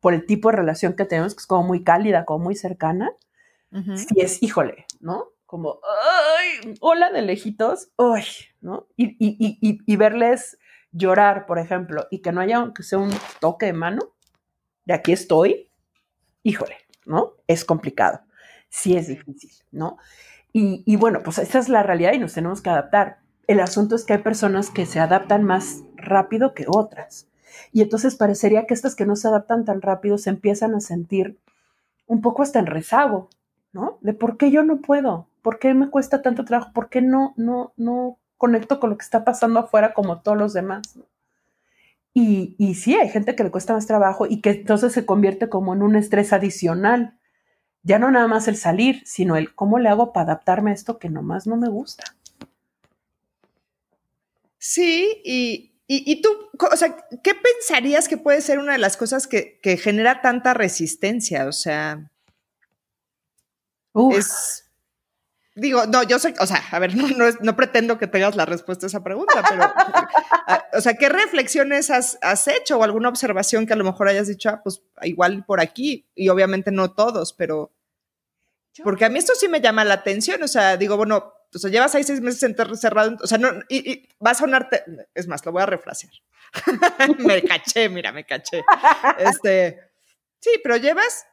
[0.00, 3.12] por el tipo de relación que tenemos, que es como muy cálida, como muy cercana,
[3.94, 5.32] si es, híjole, ¿no?
[5.44, 5.80] Como,
[6.38, 8.22] ay, hola de lejitos, uy,
[8.62, 8.86] ¿no?
[8.96, 10.58] Y, y, verles
[10.92, 14.14] llorar, por ejemplo, y que no haya aunque sea un toque de mano,
[14.86, 15.70] de aquí estoy,
[16.42, 17.34] híjole, ¿no?
[17.46, 18.20] Es complicado,
[18.70, 19.98] sí es difícil, ¿no?
[20.52, 23.18] Y, y bueno, pues esa es la realidad y nos tenemos que adaptar.
[23.46, 27.28] El asunto es que hay personas que se adaptan más rápido que otras.
[27.72, 31.38] Y entonces parecería que estas que no se adaptan tan rápido se empiezan a sentir
[32.06, 33.28] un poco hasta en rezago,
[33.72, 33.98] ¿no?
[34.00, 37.34] De por qué yo no puedo, por qué me cuesta tanto trabajo, por qué no,
[37.36, 40.98] no, no conecto con lo que está pasando afuera como todos los demás.
[42.14, 45.48] Y, y sí, hay gente que le cuesta más trabajo y que entonces se convierte
[45.48, 47.18] como en un estrés adicional.
[47.82, 50.98] Ya no nada más el salir, sino el cómo le hago para adaptarme a esto
[50.98, 52.04] que nomás no me gusta.
[54.58, 59.28] Sí, y, y, tú, o sea, ¿qué pensarías que puede ser una de las cosas
[59.28, 61.46] que, genera tanta resistencia?
[61.46, 62.10] O sea,
[64.12, 64.66] es,
[65.54, 68.86] digo, no, yo sé, o sea, a ver, no, no, pretendo que tengas la respuesta
[68.86, 69.72] a esa pregunta, pero,
[70.78, 74.26] o sea, ¿qué reflexiones has, has, hecho o alguna observación que a lo mejor hayas
[74.26, 77.72] dicho, ah, pues igual por aquí, y obviamente no todos, pero,
[78.82, 81.70] porque a mí esto sí me llama la atención, o sea, digo, bueno, o sea,
[81.70, 85.52] llevas ahí seis meses encerrado, o sea, no, y, va a sonarte, es más, lo
[85.52, 86.12] voy a refrasear.
[87.18, 88.64] me caché, mira, me caché.
[89.18, 89.80] Este,
[90.38, 91.26] sí, pero llevas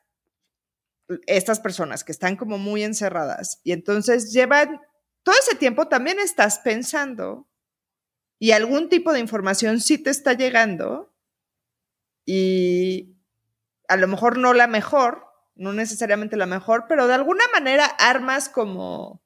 [1.28, 4.82] estas personas que están como muy encerradas y entonces llevan
[5.24, 7.48] todo ese tiempo también estás pensando
[8.40, 11.14] y algún tipo de información sí te está llegando
[12.26, 13.16] y
[13.88, 18.50] a lo mejor no la mejor, no necesariamente la mejor, pero de alguna manera armas
[18.50, 19.23] como,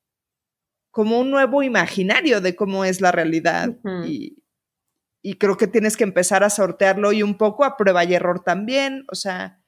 [0.98, 4.42] como un nuevo imaginario de cómo es la realidad y,
[5.22, 8.44] y creo que tienes que empezar a sortearlo y un poco a prueba y error
[8.44, 9.62] también, o sea,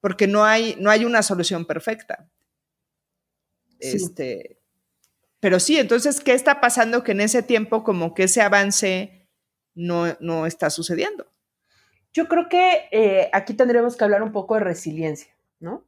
[0.00, 2.30] porque no hay, no hay una solución perfecta.
[3.78, 4.58] Este,
[5.38, 9.28] pero sí, entonces, ¿qué está pasando que en ese tiempo como que ese avance
[9.74, 11.30] no, no está sucediendo?
[12.14, 15.84] Yo creo que eh, aquí tendremos que hablar un poco de resiliencia, ¿no?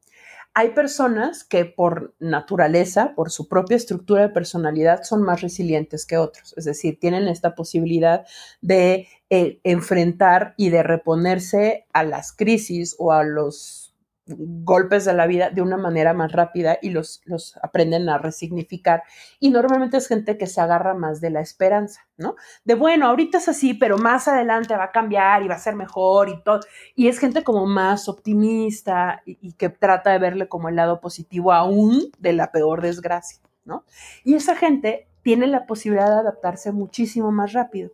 [0.55, 6.19] Hay personas que por naturaleza, por su propia estructura de personalidad, son más resilientes que
[6.19, 8.27] otros, es decir, tienen esta posibilidad
[8.61, 13.82] de eh, enfrentar y de reponerse a las crisis o a los
[14.27, 19.03] golpes de la vida de una manera más rápida y los, los aprenden a resignificar.
[19.41, 22.37] Y normalmente es gente que se agarra más de la esperanza, ¿no?
[22.65, 25.75] De bueno, ahorita es así, pero más adelante va a cambiar y va a ser
[25.75, 26.61] mejor y todo.
[26.95, 31.53] Y es gente como más optimista y, que trata de verle como el lado positivo
[31.53, 33.85] aún de la peor desgracia, ¿no?
[34.25, 37.91] Y esa gente tiene la posibilidad de adaptarse muchísimo más rápido.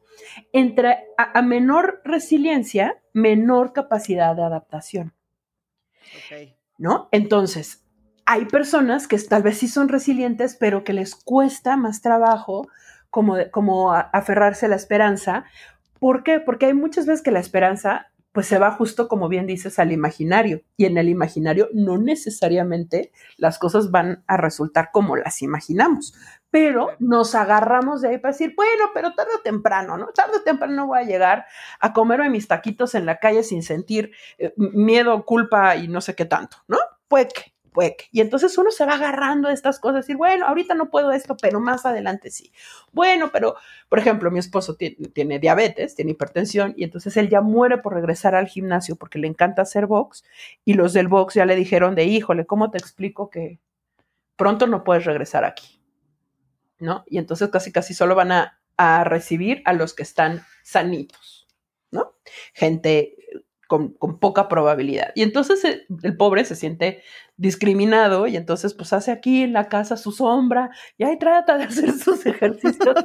[0.53, 5.13] Entre a menor resiliencia, menor capacidad de adaptación.
[6.79, 7.09] ¿No?
[7.13, 7.85] Entonces,
[8.25, 12.69] hay personas que tal vez sí son resilientes, pero que les cuesta más trabajo
[13.11, 15.45] como, como aferrarse a la esperanza.
[15.99, 16.39] ¿Por qué?
[16.39, 19.91] Porque hay muchas veces que la esperanza pues se va justo, como bien dices, al
[19.91, 20.63] imaginario.
[20.77, 26.15] Y en el imaginario no necesariamente las cosas van a resultar como las imaginamos,
[26.51, 30.09] pero nos agarramos de ahí para decir, bueno, pero tarde o temprano, ¿no?
[30.09, 31.47] Tarde o temprano voy a llegar
[31.81, 36.15] a comerme mis taquitos en la calle sin sentir eh, miedo, culpa y no sé
[36.15, 36.79] qué tanto, ¿no?
[37.09, 37.53] Pues que
[38.11, 41.37] y entonces uno se va agarrando a estas cosas, decir, bueno, ahorita no puedo esto,
[41.41, 42.53] pero más adelante sí.
[42.93, 43.57] Bueno, pero,
[43.89, 48.35] por ejemplo, mi esposo tiene, diabetes, tiene hipertensión, y entonces él ya muere por regresar
[48.35, 50.25] al gimnasio porque le encanta hacer box,
[50.65, 53.61] y los del box ya le dijeron de, híjole, ¿cómo te explico que
[54.37, 55.78] pronto no puedes regresar aquí?
[56.81, 57.05] ¿No?
[57.07, 61.49] Y entonces casi, casi solo van a, a recibir a los que están sanitos,
[61.91, 62.15] ¿no?
[62.55, 63.17] Gente
[63.69, 65.13] con, poca probabilidad.
[65.15, 67.03] Y entonces el, pobre se siente
[67.37, 71.65] discriminado y entonces pues hace aquí en la casa su sombra y ahí trata de
[71.69, 72.97] hacer sus ejercicios.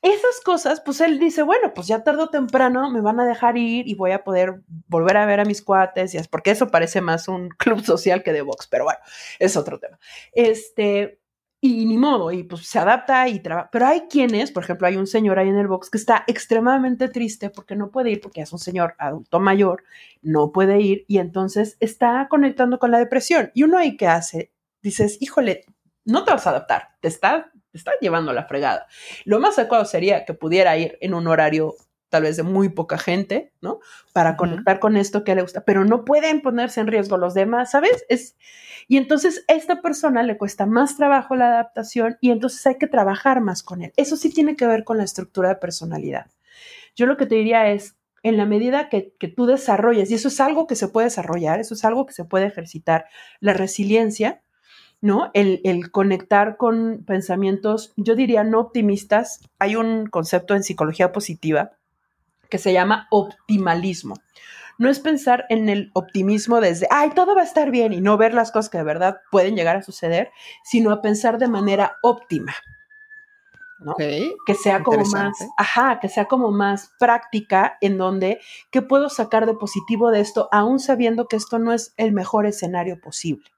[0.00, 3.58] Esas cosas, pues él dice, bueno, pues ya tarde o temprano me van a dejar
[3.58, 6.68] ir y voy a poder volver a ver a mis cuates, y es porque eso
[6.68, 9.00] parece más un club social que de box, pero bueno,
[9.40, 9.98] es otro tema.
[10.32, 11.18] Este,
[11.60, 13.68] y ni modo, y pues se adapta y trabaja.
[13.72, 17.08] Pero hay quienes, por ejemplo, hay un señor ahí en el box que está extremadamente
[17.08, 19.82] triste porque no puede ir, porque es un señor adulto mayor,
[20.22, 23.50] no puede ir y entonces está conectando con la depresión.
[23.54, 25.64] Y uno ahí que hace, dices, híjole,
[26.04, 28.86] no te vas a adaptar, te está, te está llevando la fregada.
[29.24, 31.74] Lo más adecuado sería que pudiera ir en un horario
[32.08, 33.80] tal vez de muy poca gente, ¿no?
[34.12, 37.70] Para conectar con esto que le gusta, pero no pueden ponerse en riesgo los demás,
[37.70, 38.04] ¿sabes?
[38.08, 38.36] Es,
[38.88, 42.86] y entonces a esta persona le cuesta más trabajo la adaptación y entonces hay que
[42.86, 43.92] trabajar más con él.
[43.96, 46.26] Eso sí tiene que ver con la estructura de personalidad.
[46.96, 50.28] Yo lo que te diría es, en la medida que, que tú desarrolles, y eso
[50.28, 53.06] es algo que se puede desarrollar, eso es algo que se puede ejercitar,
[53.40, 54.42] la resiliencia,
[55.00, 55.30] ¿no?
[55.34, 59.40] El, el, conectar con pensamientos, yo diría, no optimistas.
[59.60, 61.77] Hay un concepto en psicología positiva
[62.50, 64.14] que se llama optimalismo.
[64.78, 68.16] No es pensar en el optimismo desde, ay, todo va a estar bien y no
[68.16, 70.30] ver las cosas que de verdad pueden llegar a suceder,
[70.62, 72.54] sino a pensar de manera óptima.
[73.80, 73.94] ¿no?
[73.96, 79.46] que sea como más, ajá, que sea como más práctica en donde, ¿qué puedo sacar
[79.46, 83.48] de positivo de esto, aún sabiendo que esto no es el mejor escenario posible?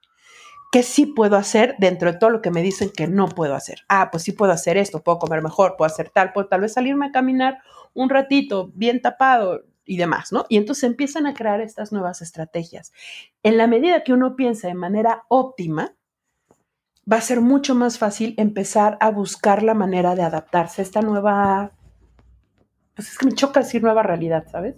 [0.71, 3.79] ¿Qué sí puedo hacer dentro de todo lo que me dicen que no puedo hacer?
[3.89, 6.73] Ah, pues sí puedo hacer esto, puedo comer mejor, puedo hacer tal, puedo tal vez
[6.73, 7.57] salirme a caminar
[7.93, 10.45] un ratito bien tapado y demás, ¿no?
[10.47, 12.93] Y entonces empiezan a crear estas nuevas estrategias.
[13.43, 15.93] En la medida que uno piensa de manera óptima,
[17.11, 21.01] va a ser mucho más fácil empezar a buscar la manera de adaptarse a esta
[21.01, 21.73] nueva,
[22.95, 24.75] pues es que me choca decir nueva realidad, ¿sabes?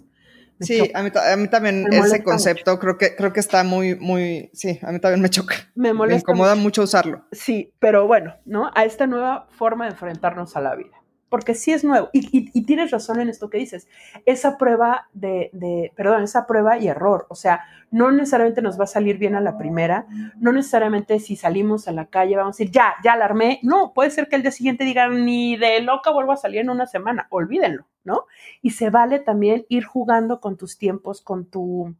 [0.64, 1.02] Sí, a
[1.36, 5.20] mí, también ese concepto creo que, creo que está muy, muy, sí, a mí también
[5.20, 5.56] me choca.
[5.74, 6.16] Me molesta.
[6.16, 7.24] Me incomoda mucho usarlo.
[7.32, 8.70] Sí, pero bueno, ¿no?
[8.74, 10.93] A esta nueva forma de enfrentarnos a la vida
[11.34, 12.10] porque sí es nuevo.
[12.12, 13.88] Y, tienes razón en esto que dices.
[14.24, 17.26] Esa prueba de, perdón, esa prueba y error.
[17.28, 20.06] O sea, no necesariamente nos va a salir bien a la primera.
[20.36, 23.58] No necesariamente si salimos a la calle vamos a decir, ya, ya alarmé.
[23.64, 26.70] No, puede ser que el día siguiente digan, ni de loca vuelvo a salir en
[26.70, 27.26] una semana.
[27.30, 28.26] Olvídenlo, ¿no?
[28.62, 31.96] Y se vale también ir jugando con tus tiempos, con tu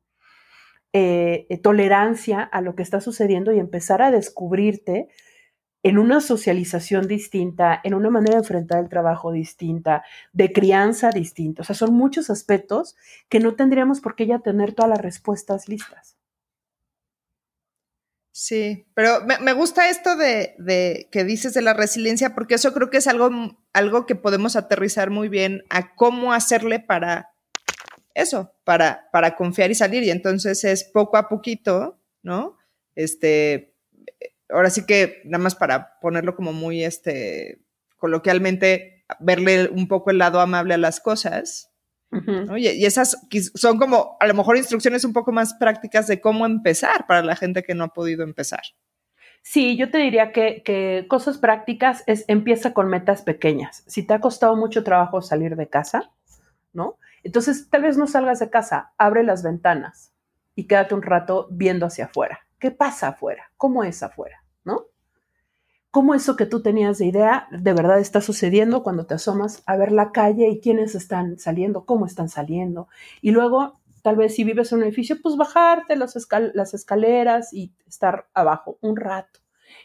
[0.92, 5.08] eh, eh, tolerancia a lo que está sucediendo y empezar a descubrirte
[5.84, 11.60] en una socialización distinta, en una manera de enfrentar el trabajo distinta, de crianza distinta.
[11.60, 12.96] O sea, son muchos aspectos
[13.28, 16.16] que no tendríamos por qué ya tener todas las respuestas listas.
[18.32, 22.96] Sí, pero me, gusta esto de, que dices de la resiliencia, porque eso creo que
[22.96, 23.30] es algo,
[23.74, 27.34] algo que podemos aterrizar muy bien a cómo hacerle para
[28.14, 30.02] eso, para, para confiar y salir.
[30.02, 32.56] Y entonces es poco a poquito, ¿no?
[32.94, 33.73] Este,
[34.48, 37.60] ahora sí que nada más para ponerlo como muy este,
[37.96, 41.70] coloquialmente, verle un poco el lado amable a las cosas.
[42.56, 43.16] y, esas
[43.54, 47.34] son como a lo mejor instrucciones un poco más prácticas de cómo empezar para la
[47.34, 48.62] gente que no ha podido empezar.
[49.42, 53.82] Sí, yo te diría que, que, cosas prácticas es empieza con metas pequeñas.
[53.86, 56.10] Si te ha costado mucho trabajo salir de casa,
[56.72, 56.98] ¿no?
[57.24, 60.12] Entonces tal vez no salgas de casa, abre las ventanas
[60.54, 62.43] y quédate un rato viendo hacia afuera.
[62.64, 63.52] ¿Qué pasa afuera?
[63.58, 64.42] ¿Cómo es afuera?
[64.64, 64.86] ¿No?
[65.90, 69.76] ¿Cómo eso que tú tenías de idea de verdad está sucediendo cuando te asomas a
[69.76, 72.88] ver la calle y quiénes están saliendo, cómo están saliendo?
[73.20, 76.16] Y luego, tal vez si vives en un edificio, pues bajarte las,
[76.54, 79.40] las escaleras y estar abajo un rato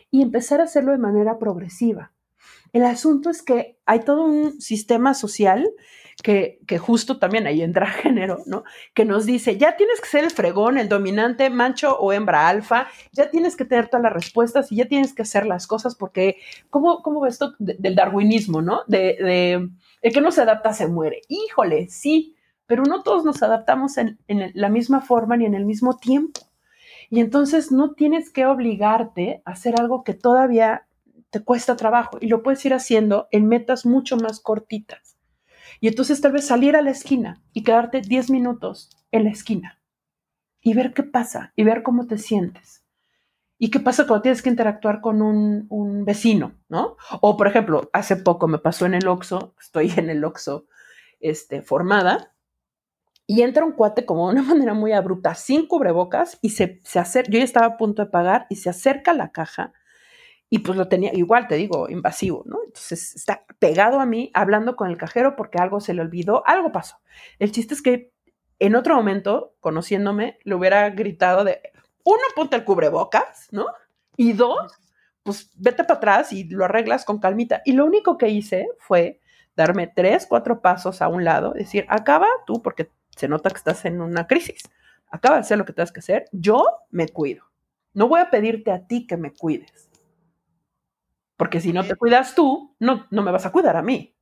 [0.09, 2.13] y empezar a hacerlo de manera progresiva.
[2.73, 5.67] El asunto es que hay todo un sistema social
[6.21, 8.63] que, justo también ahí entra género, ¿no?
[8.93, 12.87] Que nos dice, ya tienes que ser el fregón, el dominante, macho o hembra alfa,
[13.11, 16.37] ya tienes que tener todas las respuestas y ya tienes que hacer las cosas porque,
[16.69, 18.81] ¿cómo, cómo ves esto del darwinismo, ¿no?
[18.87, 19.69] De,
[20.01, 21.21] el que no se adapta se muere.
[21.29, 25.97] Híjole, sí, pero no todos nos adaptamos en la misma forma ni en el mismo
[25.97, 26.41] tiempo.
[27.09, 30.85] Y entonces no tienes que obligarte a hacer algo que todavía
[31.29, 35.17] te cuesta trabajo y lo puedes ir haciendo en metas mucho más cortitas.
[35.79, 39.79] Y entonces tal vez salir a la esquina y quedarte 10 minutos en la esquina
[40.61, 42.83] y ver qué pasa y ver cómo te sientes.
[43.57, 46.95] ¿Y qué pasa cuando tienes que interactuar con un, vecino, no?
[47.21, 50.65] O, por ejemplo, hace poco me pasó en el Oxxo, estoy en el Oxxo
[51.19, 52.33] este, formada,
[53.27, 57.03] y entra un cuate como de una manera muy abrupta, sin cubrebocas, y se, se
[57.27, 59.73] yo ya estaba a punto de pagar, y se acerca a la caja
[60.49, 62.59] y pues lo tenía, igual te digo, invasivo, ¿no?
[62.65, 66.71] Entonces está pegado a mí hablando con el cajero porque algo se le olvidó, algo
[66.71, 66.97] pasó.
[67.37, 68.11] El chiste es que
[68.57, 71.61] en otro momento, conociéndome, le hubiera gritado de,
[72.03, 73.67] uno, ponte el cubrebocas, ¿no?
[74.17, 74.73] Y dos,
[75.23, 77.61] pues vete para atrás y lo arreglas con calmita.
[77.63, 79.19] Y lo único que hice fue
[79.55, 83.85] darme tres, cuatro pasos a un lado, decir, acaba tú, porque se nota que estás
[83.85, 84.63] en una crisis,
[85.11, 87.45] acaba de hacer lo que tienes que hacer, yo me cuido.
[87.93, 89.88] No voy a pedirte a ti que me cuides
[91.39, 94.13] porque si no te cuidas tú, no, no me vas a cuidar a mí.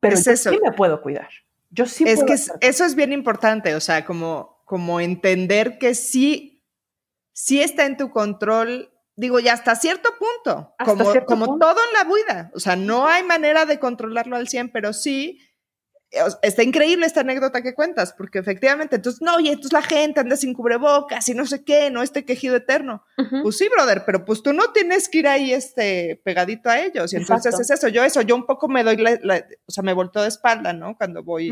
[0.00, 1.30] Pero yo sí me puedo cuidar.
[1.70, 6.62] Yo sí es que eso es bien importante, o sea, como, como entender que sí,
[7.32, 12.04] sí está en tu control, digo, y hasta cierto punto, como, como todo en la
[12.04, 15.40] vida, o sea, no hay manera de controlarlo al 100, pero sí
[16.42, 20.36] está increíble esta anécdota que cuentas, porque efectivamente, entonces, no, y entonces la gente anda
[20.36, 23.04] sin cubrebocas y no sé qué, no este quejido eterno.
[23.42, 27.12] Pues sí, brother, pero pues tú no tienes que ir ahí este, pegadito a ellos.
[27.12, 29.94] Y entonces es eso, yo eso, yo un poco me doy, la, o sea, me
[29.94, 30.96] volteo de espalda, ¿no?
[30.96, 31.50] Cuando voy,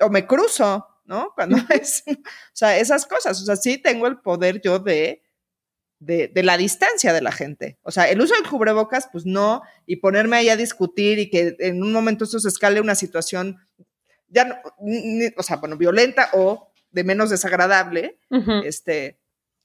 [0.00, 1.32] o me cruzo, ¿no?
[1.34, 2.12] Cuando es, o
[2.52, 5.22] sea, esas cosas, o sea, sí tengo el poder yo de,
[6.00, 7.78] de, de, la distancia de la gente.
[7.82, 11.56] O sea, el uso del cubrebocas, pues no, y ponerme ahí a discutir y que
[11.60, 13.58] en un momento eso se escale una situación
[14.30, 14.54] ya no,
[15.36, 18.18] o sea, bueno, violenta o de menos desagradable,
[18.64, 19.20] este,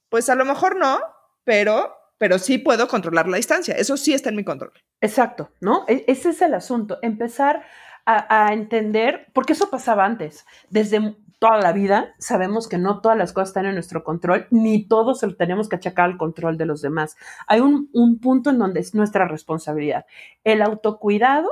[0.08, 1.00] pues a lo mejor no,
[1.44, 3.74] pero, pero sí puedo controlar la distancia.
[3.74, 4.72] Eso sí está en mi control.
[5.00, 5.84] Exacto, ¿no?
[5.88, 6.98] E, ese es el asunto.
[7.02, 7.64] Empezar
[8.04, 13.18] a, a entender, porque eso pasaba antes, desde toda la vida, sabemos que no todas
[13.18, 16.56] las cosas están en nuestro control, ni todos se lo tenemos que achacar al control
[16.56, 17.16] de los demás.
[17.46, 20.06] Hay un, un punto en donde es nuestra responsabilidad.
[20.44, 21.50] El autocuidado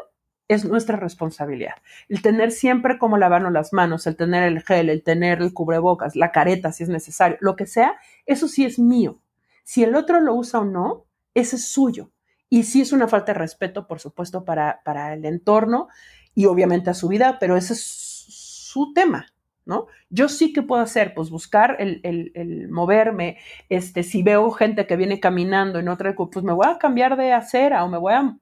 [0.49, 1.75] es nuestra responsabilidad.
[2.09, 6.17] El tener siempre como lavarnos las manos, el tener el gel, el tener el cubrebocas,
[6.17, 9.21] la careta si es necesario, lo que sea, eso sí es mío.
[9.65, 12.11] Si el otro lo usa o no, ese es suyo.
[12.51, 15.89] Y sí es una falta de respeto, por supuesto, para, para el entorno
[16.35, 19.27] y obviamente a su vida, pero ese es su tema,
[19.65, 19.87] ¿no?
[20.11, 23.38] Yo sí que puedo hacer, pues buscar el, el, moverme,
[23.69, 27.33] este, si veo gente que viene caminando en otra, pues me voy a cambiar de
[27.33, 28.37] acera o me voy a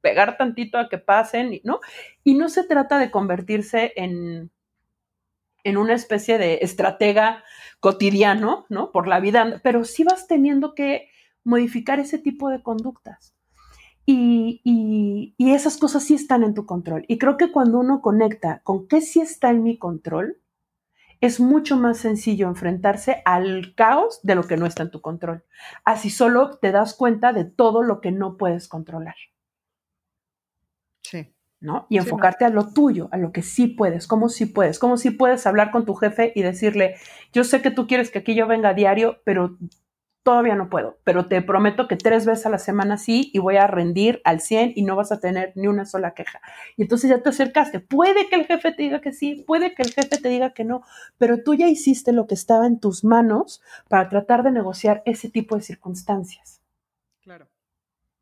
[0.00, 1.80] pegar tantito a que pasen, ¿no?
[2.24, 4.50] Y no se trata de convertirse en,
[5.64, 7.44] en una especie de estratega
[7.80, 8.92] cotidiano, ¿no?
[8.92, 11.08] Por la vida, pero sí vas teniendo que
[11.44, 13.34] modificar ese tipo de conductas.
[14.06, 17.04] Y, y, esas cosas sí están en tu control.
[17.06, 20.38] Y creo que cuando uno conecta con qué sí está en mi control,
[21.20, 25.44] es mucho más sencillo enfrentarse al caos de lo que no está en tu control.
[25.84, 29.16] Así solo te das cuenta de todo lo que no puedes controlar.
[31.88, 35.10] Y enfocarte a lo tuyo, a lo que sí puedes, cómo sí puedes, cómo sí
[35.10, 36.96] puedes hablar con tu jefe y decirle,
[37.32, 39.58] yo sé que tú quieres que aquí yo venga a diario, pero
[40.22, 43.56] todavía no puedo, pero te prometo que tres veces a la semana sí y voy
[43.56, 46.40] a rendir al 100 y no vas a tener ni una sola queja.
[46.76, 47.80] Y entonces ya te acercaste.
[47.80, 50.64] Puede que el jefe te diga que sí, puede que el jefe te diga que
[50.64, 50.82] no,
[51.18, 55.30] pero tú ya hiciste lo que estaba en tus manos para tratar de negociar ese
[55.30, 56.59] tipo de circunstancias.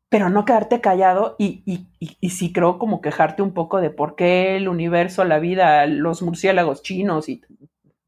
[0.09, 3.91] Pero no quedarte callado y, y, y, y sí creo como quejarte un poco de
[3.91, 7.41] por qué el universo, la vida, los murciélagos chinos y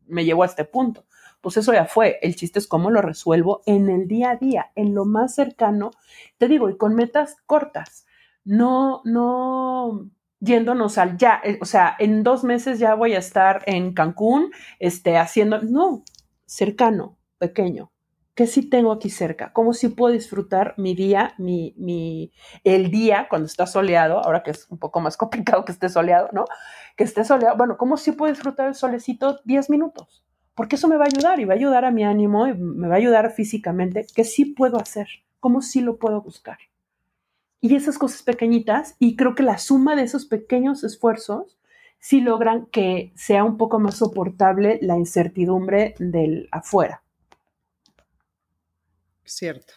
[0.08, 1.06] me llevó a este punto
[1.42, 2.20] pues eso ya fue.
[2.22, 5.92] El chiste es cómo lo resuelvo en el día a día, en lo más cercano,
[6.38, 8.06] te digo, y con metas cortas.
[8.46, 13.64] No, no yéndonos al ya, eh, o sea, en dos meses ya voy a estar
[13.68, 16.04] en Cancún, este, haciendo, no,
[16.46, 17.92] cercano, pequeño.
[18.42, 19.54] ¿Qué sí tengo aquí cerca?
[19.54, 22.32] ¿Cómo sí puedo disfrutar mi día, mi, mi,
[22.64, 26.28] el día cuando está soleado, ahora que es un poco más complicado que esté soleado,
[26.34, 26.46] ¿no?
[26.98, 27.56] Que esté soleado.
[27.56, 30.24] Bueno, ¿cómo sí puedo disfrutar el solecito 10 minutos?
[30.56, 32.88] porque eso me va a ayudar y va a ayudar a mi ánimo y me
[32.88, 35.08] va a ayudar físicamente, que sí puedo hacer,
[35.40, 36.58] cómo sí lo puedo buscar.
[37.60, 41.60] Y esas cosas pequeñitas, y creo que la suma de esos pequeños esfuerzos
[42.00, 47.04] sí logran que sea un poco más soportable la incertidumbre del afuera.
[49.32, 49.76] Cierto.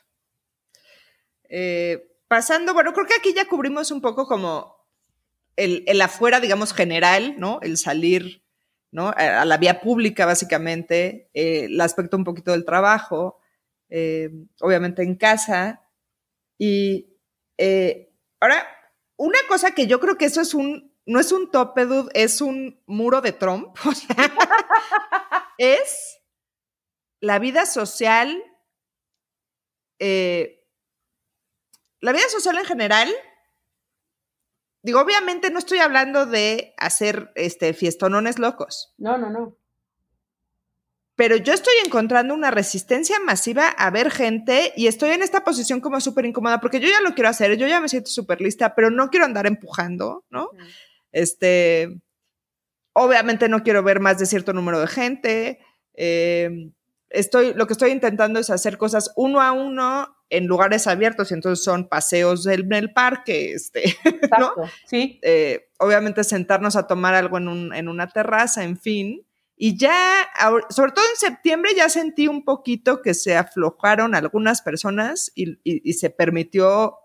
[1.48, 4.84] Eh, pasando, bueno, creo que aquí ya cubrimos un poco como
[5.54, 7.60] el, el afuera, digamos, general, ¿no?
[7.62, 8.42] El salir
[8.96, 13.40] a la vía pública, básicamente, eh, el aspecto un poquito del trabajo,
[13.90, 14.30] eh,
[14.60, 15.82] obviamente en casa.
[16.58, 17.16] Y
[18.40, 18.66] ahora,
[19.16, 22.82] una cosa que yo creo que eso es un, no es un tope, es un
[22.86, 23.76] muro de Trump.
[25.58, 26.18] es
[27.20, 28.42] la vida social,
[32.00, 33.14] la vida social en general
[34.84, 38.92] Digo, obviamente no estoy hablando de hacer este fiestonones locos.
[38.98, 39.56] No, no, no.
[41.16, 45.80] Pero yo estoy encontrando una resistencia masiva a ver gente y estoy en esta posición
[45.80, 48.74] como súper incómoda porque yo ya lo quiero hacer, yo ya me siento súper lista,
[48.74, 50.50] pero no quiero andar empujando, ¿no?
[51.10, 51.98] Este,
[52.92, 55.60] obviamente no quiero ver más de cierto número de gente.
[55.94, 56.50] Eh,
[57.14, 61.34] estoy, lo que estoy intentando es hacer cosas uno a uno en lugares abiertos y
[61.34, 64.54] entonces son paseos en el parque, este, Exacto,
[64.86, 65.20] Sí.
[65.22, 69.26] Eh, obviamente sentarnos a tomar algo en, un, en una terraza, en fin.
[69.56, 70.28] Y ya,
[70.68, 75.92] sobre todo en septiembre, ya sentí un poquito que se aflojaron algunas personas y, y,
[75.92, 76.96] se permitió,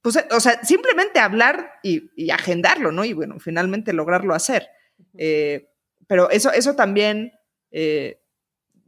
[0.00, 3.04] pues, o sea, simplemente hablar y, y, agendarlo, ¿no?
[3.04, 4.68] Y bueno, finalmente lograrlo hacer.
[5.18, 5.70] Eh,
[6.06, 7.32] pero eso, eso también,
[7.72, 8.21] eh,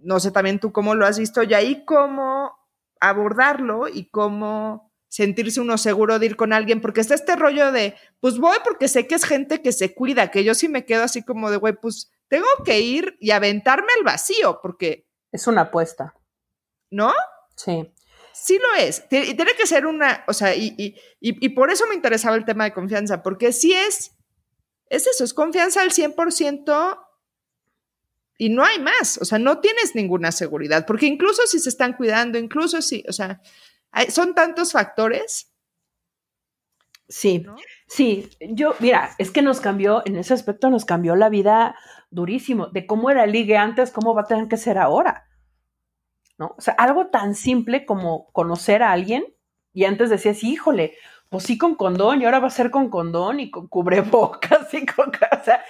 [0.04, 2.52] no sé también tú cómo lo has visto, y ahí cómo
[3.00, 7.94] abordarlo y cómo sentirse uno seguro de ir con alguien, porque está este rollo de,
[8.20, 11.04] pues voy porque sé que es gente que se cuida, que yo sí me quedo
[11.04, 15.06] así como de, güey, pues tengo que ir y aventarme al vacío, porque...
[15.30, 16.14] Es una apuesta.
[16.90, 17.12] ¿No?
[17.54, 17.92] Sí.
[18.32, 19.04] Sí lo es.
[19.10, 22.44] Y tiene que ser una, o sea, y, y, y, por eso me interesaba el
[22.44, 24.16] tema de confianza, porque sí es,
[24.88, 27.03] es eso, es confianza al 100%
[28.36, 31.92] y no hay más, o sea, no tienes ninguna seguridad, porque incluso si se están
[31.92, 33.40] cuidando, incluso si, o sea,
[34.08, 35.52] son tantos factores.
[37.06, 37.46] Sí,
[37.86, 41.76] sí, yo, mira, es que nos cambió, en ese aspecto nos cambió la vida
[42.10, 45.28] durísimo, de cómo era el ligue antes, cómo va a tener que ser ahora,
[46.38, 46.54] ¿no?
[46.56, 49.24] O sea, algo tan simple como conocer a alguien
[49.72, 50.94] y antes decías, híjole,
[51.28, 54.86] pues sí con condón y ahora va a ser con condón y con cubrebocas y
[54.86, 55.08] con,
[55.40, 55.64] o sea,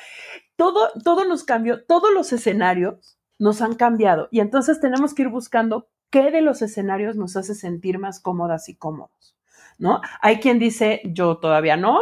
[0.56, 5.28] todo, todo nos cambió, todos los escenarios nos han cambiado y entonces tenemos que ir
[5.28, 9.36] buscando qué de los escenarios nos hace sentir más cómodas y cómodos,
[9.78, 10.00] ¿no?
[10.20, 11.98] Hay quien dice, yo todavía no,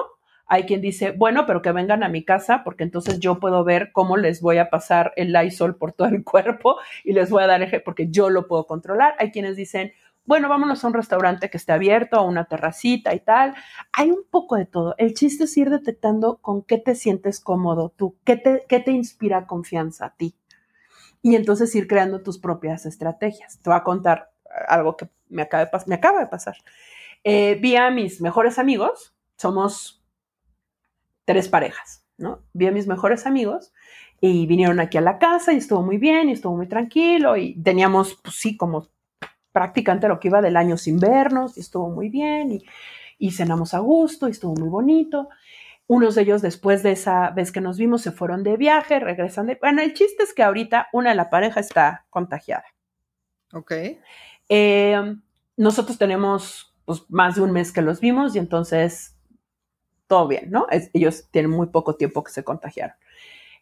[0.53, 3.91] hay quien dice, bueno, pero que vengan a mi casa porque entonces yo puedo ver
[3.91, 7.47] cómo les voy a pasar el Lysol por todo el cuerpo y les voy a
[7.47, 9.15] dar eje porque yo lo puedo controlar.
[9.19, 9.93] Hay quienes dicen,
[10.25, 13.55] bueno, vámonos a un restaurante que esté abierto, a una terracita y tal.
[13.93, 14.95] Hay un poco de todo.
[14.99, 18.93] El chiste es ir detectando con qué te sientes cómodo tú, qué te, qué te
[18.93, 20.37] inspira confianza a ti.
[21.23, 23.59] Y entonces ir creando tus propias estrategias.
[23.61, 24.33] Te voy a contar
[24.69, 26.57] algo que me acaba de, pasar.
[27.25, 30.05] Eh, vi a mis mejores amigos, somos
[31.25, 32.43] tres parejas, ¿no?
[32.53, 33.73] Vi a mis mejores amigos
[34.21, 37.61] y vinieron aquí a la casa y estuvo muy bien y estuvo muy tranquilo y
[37.63, 38.89] teníamos, pues sí, como
[39.53, 42.61] prácticamente lo que iba del año sin vernos, y estuvo muy bien,
[43.19, 45.29] y, cenamos a gusto, y estuvo muy bonito.
[45.87, 49.47] Unos de ellos después de esa vez que nos vimos se fueron de viaje, regresan
[49.47, 49.59] de...
[49.61, 52.65] Bueno, el chiste es que ahorita una de la pareja está contagiada.
[53.53, 53.73] Ok.
[54.49, 55.17] Eh,
[55.57, 59.17] nosotros tenemos pues, más de un mes que los vimos y entonces
[60.07, 60.67] todo bien, ¿no?
[60.93, 62.97] ellos tienen muy poco tiempo que se contagiaron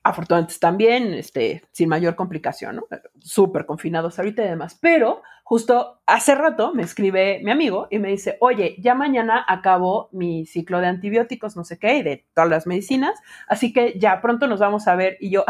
[0.03, 2.87] afortunadamente también, este, sin mayor complicación, ¿no?
[3.19, 4.79] Súper confinados ahorita y demás.
[4.81, 10.09] Pero justo hace rato me escribe mi amigo y me dice, oye, ya mañana acabo
[10.13, 14.21] mi ciclo de antibióticos, no sé qué, y de todas las medicinas, así que ya
[14.21, 15.17] pronto nos vamos a ver.
[15.21, 15.45] Y yo,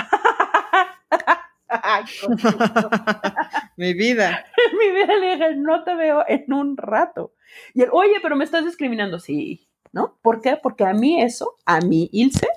[3.76, 4.44] mi vida.
[4.78, 7.34] mi vida le dije, no te veo en un rato.
[7.74, 9.18] Y él, oye, pero me estás discriminando.
[9.18, 10.18] Sí, ¿no?
[10.22, 10.59] ¿Por qué?
[10.62, 12.48] Porque a mí eso, a mí, Ilse,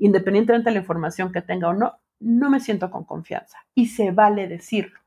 [0.00, 3.58] independientemente de la información que tenga o no, no me siento con confianza.
[3.74, 4.98] Y se vale decirlo.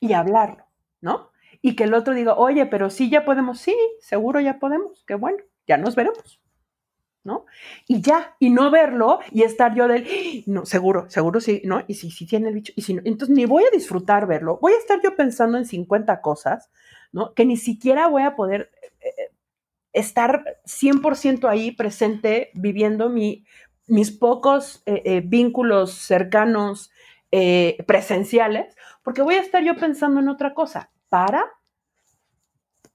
[0.00, 0.64] Y hablarlo,
[1.00, 1.30] ¿no?
[1.60, 5.14] Y que el otro diga, oye, pero sí ya podemos, sí, seguro ya podemos, qué
[5.14, 6.40] bueno, ya nos veremos.
[7.24, 7.46] ¿no?
[7.88, 11.82] Y ya, y no verlo y estar yo del, no, seguro, seguro sí, ¿no?
[11.88, 14.58] Y si, si tiene el bicho, y si no, entonces ni voy a disfrutar verlo,
[14.60, 16.70] voy a estar yo pensando en 50 cosas,
[17.12, 17.32] ¿no?
[17.32, 18.70] Que ni siquiera voy a poder
[19.94, 23.44] estar 100% ahí presente, viviendo mi,
[23.86, 26.90] mis pocos eh, eh, vínculos cercanos,
[27.30, 30.90] eh, presenciales, porque voy a estar yo pensando en otra cosa.
[31.08, 31.44] Para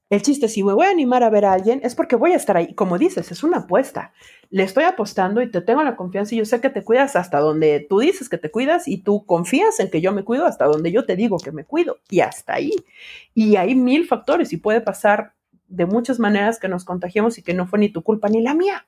[0.09, 2.35] el chiste, si me voy a animar a ver a alguien, es porque voy a
[2.35, 2.73] estar ahí.
[2.73, 4.11] Como dices, es una apuesta.
[4.49, 7.39] Le estoy apostando y te tengo la confianza y yo sé que te cuidas hasta
[7.39, 10.65] donde tú dices que te cuidas y tú confías en que yo me cuido hasta
[10.65, 12.73] donde yo te digo que me cuido y hasta ahí.
[13.33, 15.33] Y hay mil factores y puede pasar
[15.69, 18.53] de muchas maneras que nos contagiamos y que no fue ni tu culpa ni la
[18.53, 18.87] mía.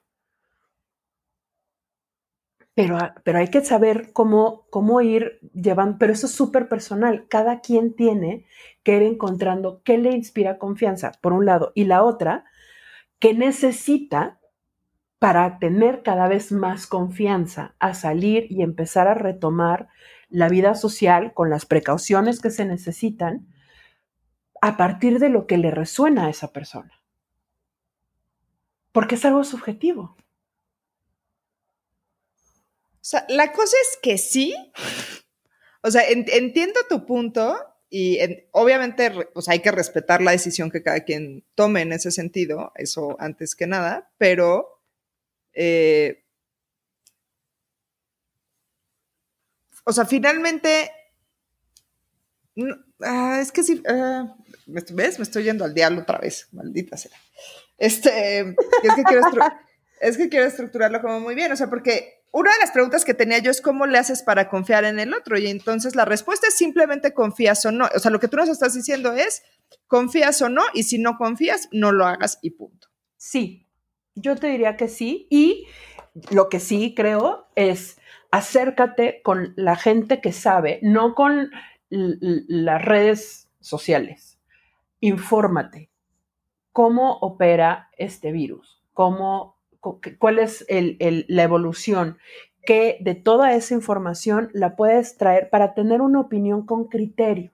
[2.73, 7.27] Pero, pero hay que saber cómo, cómo ir llevando, pero eso es súper personal.
[7.29, 8.45] Cada quien tiene
[8.83, 12.45] que ir encontrando qué le inspira confianza, por un lado, y la otra,
[13.19, 14.39] que necesita
[15.19, 19.89] para tener cada vez más confianza a salir y empezar a retomar
[20.29, 23.45] la vida social con las precauciones que se necesitan
[24.61, 27.01] a partir de lo que le resuena a esa persona.
[28.91, 30.15] Porque es algo subjetivo.
[32.93, 34.55] O sea, la cosa es que sí.
[35.81, 37.57] O sea, entiendo tu punto
[37.89, 38.19] y
[38.51, 39.11] obviamente
[39.47, 43.67] hay que respetar la decisión que cada quien tome en ese sentido, eso antes que
[43.67, 44.81] nada, pero
[45.53, 46.23] eh,
[49.83, 50.91] o sea, finalmente,
[53.03, 54.35] ah, es que sí, ah,
[54.65, 55.19] ¿Ves?
[55.19, 57.11] Me estoy yendo al diablo otra vez, maldita sea.
[57.77, 59.21] Este, es que, quiero
[60.01, 63.13] es que quiero estructurarlo como muy bien, o sea, porque una de las preguntas que
[63.13, 66.47] tenía yo es cómo le haces para confiar en el otro y entonces la respuesta
[66.47, 67.89] es simplemente confías o no.
[67.93, 69.43] O sea, lo que tú nos estás diciendo es
[69.87, 72.87] confías o no y si no confías, no lo hagas y punto.
[73.17, 73.67] Sí,
[74.15, 75.67] yo te diría que sí y
[76.29, 77.97] lo que sí creo es
[78.31, 81.51] acércate con la gente que sabe, no con
[81.91, 84.31] las redes sociales
[85.01, 85.89] infórmate.
[86.71, 88.81] ¿Cómo opera este virus?
[88.93, 92.17] ¿Cómo, ¿Cuál es la evolución?
[92.63, 97.51] Que de toda esa información la puedes traer para tener una opinión con criterio.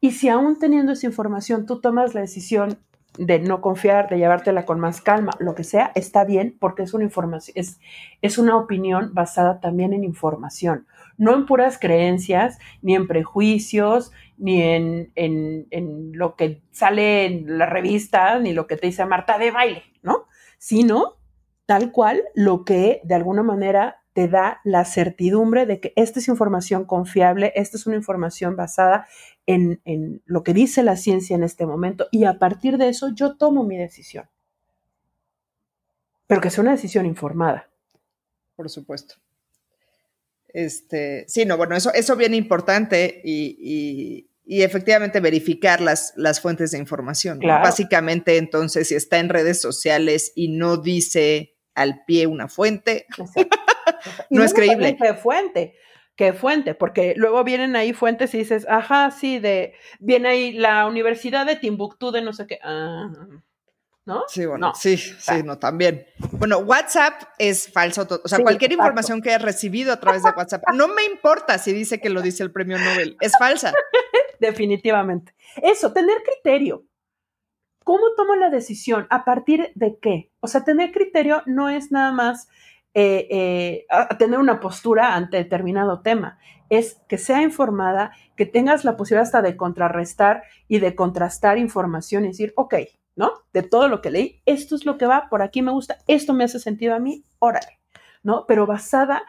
[0.00, 2.78] Y si aún teniendo esa información tú tomas la decisión
[3.16, 6.94] de no confiar, de llevártela con más calma, lo que sea, está bien porque es
[6.94, 7.80] una información, es,
[8.22, 10.86] es una opinión basada también en información,
[11.16, 17.66] no en puras creencias, ni en prejuicios, ni en, en, lo que sale en la
[17.66, 20.26] revista, ni lo que te dice Marta de baile, ¿no?
[20.58, 21.16] Sino
[21.66, 26.28] tal cual lo que de alguna manera te da la certidumbre de que esta es
[26.28, 29.06] información confiable, esta es una información basada
[29.48, 33.08] en, en, lo que dice la ciencia en este momento y a partir de eso
[33.14, 34.28] yo tomo mi decisión.
[36.26, 37.70] Pero que sea una decisión informada.
[38.54, 39.14] Por supuesto.
[40.48, 46.78] Este, sí, no, bueno, eso, eso viene importante y, efectivamente verificar las, las fuentes de
[46.78, 47.38] información.
[47.40, 53.06] Básicamente, entonces, si está en redes sociales y no dice al pie una fuente,
[54.30, 54.96] no es creíble.
[55.00, 55.74] ¿Qué fuente?
[56.18, 56.74] ¿Qué fuente?
[56.74, 61.54] Porque luego vienen ahí fuentes y dices, ajá, sí, de, viene ahí la Universidad de
[61.54, 62.58] Timbuktu de no sé qué.
[62.64, 63.08] Ah.
[64.04, 64.24] ¿no?
[64.26, 66.06] Sí, bueno, sí, sí, no, también.
[66.32, 70.64] Bueno, WhatsApp es falso, o sea, cualquier información que hayas recibido a través de WhatsApp,
[70.74, 73.72] no me importa si dice que lo dice el premio Nobel, es falsa.
[74.40, 75.36] Definitivamente.
[75.62, 76.84] Eso, tener criterio.
[77.84, 79.06] ¿Cómo tomo la decisión?
[79.10, 80.32] ¿A partir de qué?
[80.40, 82.48] O sea, tener criterio no es nada más
[82.94, 83.86] eh, eh,
[84.18, 86.38] tener una postura ante determinado tema,
[86.70, 92.24] es que sea informada, que tengas la posibilidad hasta de contrarrestar y de contrastar información
[92.24, 92.74] y decir, ok,
[93.16, 93.32] ¿no?
[93.52, 96.34] De todo lo que leí, esto es lo que va, por aquí me gusta, esto
[96.34, 97.78] me hace sentido a mí, órale,
[98.22, 98.44] ¿no?
[98.46, 99.22] Pero basada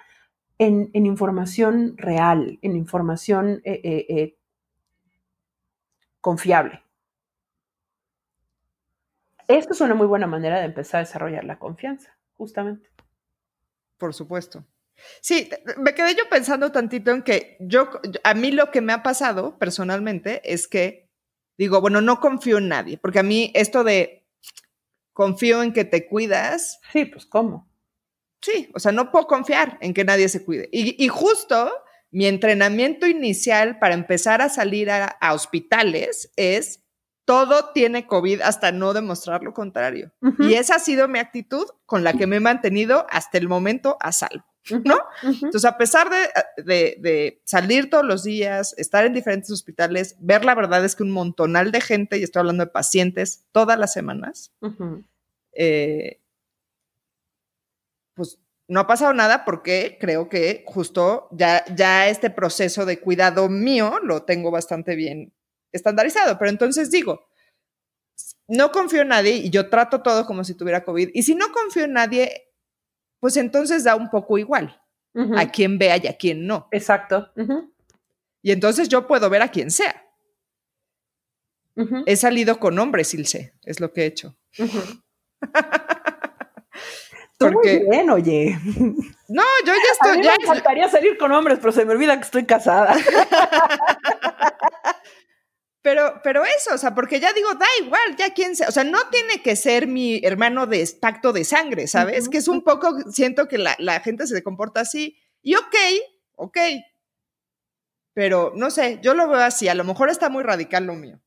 [0.57, 4.35] en, información real, en información eh,
[6.21, 6.83] confiable.
[9.47, 12.87] Esto es una muy buena manera de empezar a desarrollar la confianza, justamente.
[13.99, 14.65] Por supuesto.
[15.21, 17.89] Sí, me quedé yo pensando tantito en que yo,
[18.23, 21.09] a mí lo que me ha pasado personalmente es que
[21.57, 24.25] digo, bueno, no confío en nadie, porque a mí esto de
[25.13, 26.79] confío en que te cuidas.
[26.93, 27.69] Sí, pues ¿cómo?
[28.41, 30.69] Sí, o sea, no puedo confiar en que nadie se cuide.
[30.71, 31.69] Y, justo
[32.09, 36.85] mi entrenamiento inicial para empezar a salir a, hospitales es
[37.29, 40.11] todo tiene COVID hasta no demostrar lo contrario.
[40.39, 43.97] Y esa ha sido mi actitud con la que me he mantenido hasta el momento
[43.99, 44.43] a salvo.
[44.83, 44.97] ¿no?
[45.21, 50.83] Entonces, a pesar de, salir todos los días, estar en diferentes hospitales, ver la verdad
[50.83, 54.51] es que un montonal de gente, y estoy hablando de pacientes todas las semanas,
[55.53, 56.19] eh,
[58.15, 63.49] pues no ha pasado nada porque creo que justo ya, ya este proceso de cuidado
[63.49, 65.31] mío lo tengo bastante bien
[65.71, 66.37] estandarizado.
[66.37, 67.27] Pero entonces digo,
[68.47, 71.09] no confío en nadie y yo trato todo como si tuviera COVID.
[71.13, 72.49] Y si no confío en nadie,
[73.19, 74.81] pues entonces da un poco igual
[75.35, 76.67] a quien vea y a quien no.
[76.71, 77.31] Exacto.
[78.41, 80.05] Y entonces yo puedo ver a quien sea.
[82.05, 84.35] He salido con hombres, Ilse, es lo que he hecho.
[87.37, 88.59] Porque, muy bien, oye.
[89.29, 90.11] No, yo ya estoy.
[90.11, 92.93] A mí ya me encantaría salir con hombres, pero se me olvida que estoy casada.
[95.81, 98.83] Pero, pero eso, o sea, porque ya digo, da igual, ya quién sea, o sea,
[98.83, 102.27] no tiene que ser mi hermano de pacto de sangre, ¿sabes?
[102.27, 105.75] Que es un poco, siento que la, la, gente se comporta así, y ok,
[106.35, 106.57] ok,
[108.13, 111.21] pero no sé, yo lo veo así, a lo mejor está muy radical lo mío.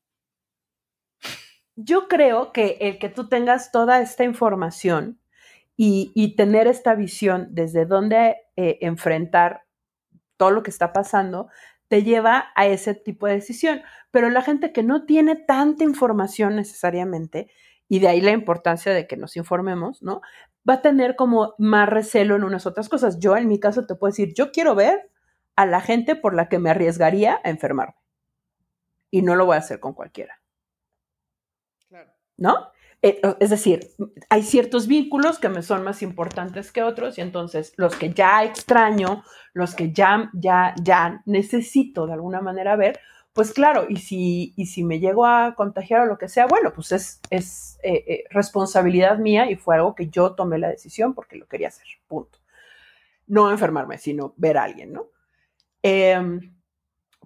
[1.75, 5.19] Yo creo que el que tú tengas toda esta información
[5.75, 9.63] y, y tener esta visión desde dónde eh, enfrentar
[10.37, 11.49] todo lo que está pasando,
[11.93, 13.83] te lleva a ese tipo de decisión.
[14.09, 17.51] Pero la gente que no tiene tanta información necesariamente,
[17.87, 20.21] y de ahí la importancia de que nos informemos, ¿no?
[20.67, 23.19] Va a tener como más recelo en unas otras cosas.
[23.19, 25.11] Yo en mi caso te puedo decir, yo quiero ver
[25.55, 28.01] a la gente por la que me arriesgaría a enfermarme.
[29.11, 30.41] Y no lo voy a hacer con cualquiera.
[31.89, 32.11] Claro.
[32.37, 32.71] ¿No?
[33.05, 33.89] Eh, es decir,
[34.29, 38.45] hay ciertos vínculos que me son más importantes que otros y entonces los que ya
[38.45, 43.01] extraño, los que ya, ya, ya necesito de alguna manera ver,
[43.33, 46.71] pues claro, y si, y si me llego a contagiar o lo que sea, bueno,
[46.73, 51.13] pues es, es eh, eh, responsabilidad mía y fue algo que yo tomé la decisión
[51.13, 52.39] porque lo quería hacer, punto.
[53.27, 55.07] No enfermarme, sino ver a alguien, ¿no?
[55.81, 56.55] Em,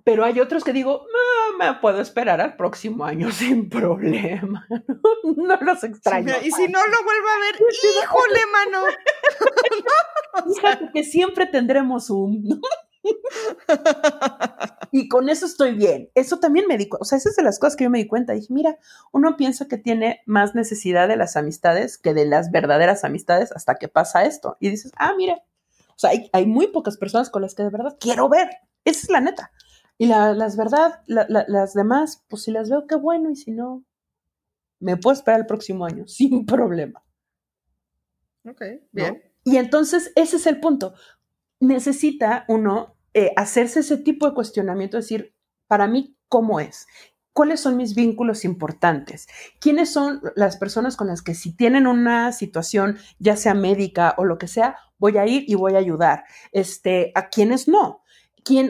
[0.07, 4.65] pero hay otros que digo, no, me puedo esperar al próximo año sin problema.
[5.35, 6.33] No, los extraño.
[6.41, 7.55] Y si no lo vuelvo a ver,
[8.01, 8.85] híjole, mano.
[10.55, 12.61] Fíjate que siempre tendremos un.
[14.91, 16.09] y con eso estoy bien.
[16.15, 17.01] Eso también me di cuenta.
[17.03, 18.33] O sea, esas es de las cosas que yo me di cuenta.
[18.33, 18.77] Dije, mira,
[19.11, 23.75] uno piensa que tiene más necesidad de las amistades que de las verdaderas amistades hasta
[23.75, 24.57] que pasa esto.
[24.59, 25.43] Y dices, ah, mira.
[25.89, 28.49] O sea, hay, hay muy pocas personas con las que de verdad quiero ver.
[28.85, 29.51] Esa es la neta.
[29.97, 33.83] Y la, las verdad, las demás, pues si las veo, qué bueno, y si no,
[34.79, 37.03] me puedo esperar el próximo año, sin problema.
[38.45, 39.23] Ok, bien.
[39.43, 40.93] Y entonces ese es el punto.
[41.59, 45.33] Necesita uno eh, hacerse ese tipo de cuestionamiento, decir,
[45.67, 46.85] para mí, ¿cómo es?
[47.33, 49.27] ¿Cuáles son mis vínculos importantes?
[49.59, 54.25] ¿Quiénes son las personas con las que si tienen una situación, ya sea médica o
[54.25, 56.25] lo que sea, voy a ir y voy a ayudar?
[56.51, 58.03] Este, ¿A quiénes no?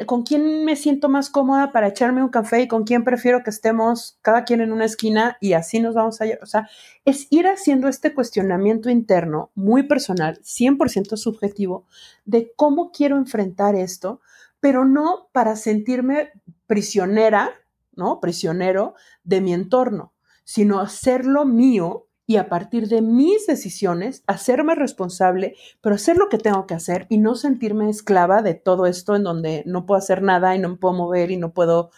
[0.06, 3.50] Con quién me siento más cómoda para echarme un café y con quién prefiero que
[3.50, 6.26] estemos cada quien en una esquina y así nos vamos a.
[6.42, 6.70] O sea,
[7.06, 11.86] es ir haciendo este cuestionamiento interno muy personal, 100% subjetivo,
[12.26, 14.22] de cómo quiero enfrentar esto,
[14.60, 16.32] pero no para sentirme
[16.66, 17.52] prisionera,
[17.94, 18.20] ¿no?
[18.20, 20.14] Prisionero de mi entorno,
[20.44, 26.38] sino hacerlo mío y a partir de mis decisiones hacerme responsable, pero hacer lo que
[26.38, 30.22] tengo que hacer y no sentirme esclava de todo esto en donde no puedo hacer
[30.22, 31.90] nada y no me puedo mover y no puedo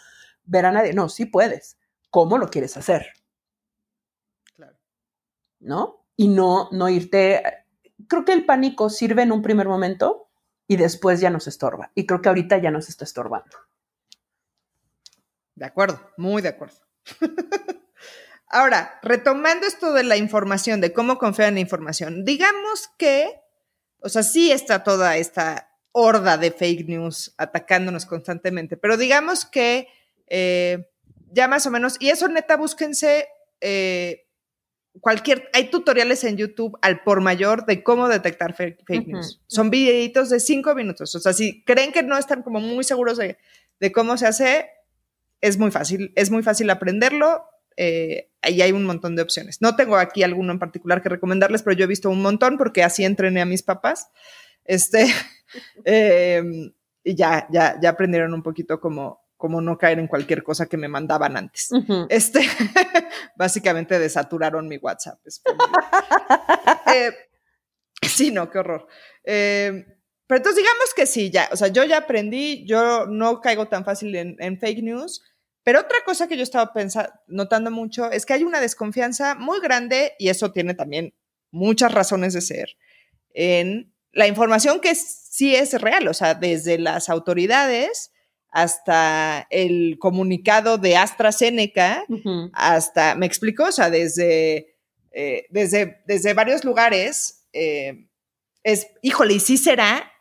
[0.45, 0.93] ver a nadie.
[0.93, 1.79] No, sí puedes.
[2.11, 3.07] ¿Cómo lo quieres hacer?
[4.55, 4.77] Claro.
[5.59, 6.05] ¿No?
[6.15, 7.41] Y no, no irte.
[8.07, 10.29] Creo que el pánico sirve en un primer momento
[10.67, 11.91] y después ya nos estorba.
[11.95, 13.57] Y creo que ahorita ya nos está estorbando.
[15.55, 16.77] De acuerdo, muy de acuerdo.
[18.49, 23.39] Ahora, retomando esto de la información, de cómo confiar en la información, digamos que,
[24.01, 29.87] o sea, sí está toda esta horda de fake news atacándonos constantemente, pero digamos que
[30.27, 30.89] eh,
[31.31, 33.27] ya más o menos, y eso neta, búsquense
[33.61, 34.25] eh,
[34.99, 39.41] cualquier, hay tutoriales en YouTube al por mayor de cómo detectar fake, news.
[39.47, 41.13] Son videitos de cinco minutos.
[41.15, 43.37] O sea, si creen que no están como muy seguros de,
[43.91, 44.69] cómo se hace,
[45.41, 47.43] es muy fácil, es muy fácil aprenderlo.
[47.77, 49.61] Eh, ahí hay un montón de opciones.
[49.61, 52.83] No tengo aquí alguno en particular que recomendarles, pero yo he visto un montón porque
[52.83, 54.09] así entrené a mis papás.
[54.65, 55.05] Este,
[55.85, 60.65] em, y ya, ya, ya aprendieron un poquito cómo, como no caer en cualquier cosa
[60.65, 61.69] que me mandaban antes.
[62.09, 62.41] Este,
[63.37, 65.17] básicamente desaturaron mi WhatsApp.
[66.93, 67.11] eh,
[68.01, 68.85] sí, no, qué horror.
[69.23, 69.85] Eh,
[70.27, 73.85] pero entonces digamos que sí, ya, o sea, yo ya aprendí, yo no caigo tan
[73.85, 75.23] fácil en, fake news,
[75.63, 79.59] pero otra cosa que yo estaba pensando, notando mucho es que hay una desconfianza muy
[79.59, 81.13] grande, y eso tiene también
[81.51, 82.77] muchas razones de ser,
[83.33, 88.11] en la información que sí es real, o sea, desde las autoridades,
[88.51, 92.03] hasta el comunicado de AstraZeneca,
[92.53, 94.75] hasta, me explico, o sea, desde,
[95.11, 98.07] eh, desde, desde varios lugares, eh,
[98.63, 100.11] es, híjole, y sí será,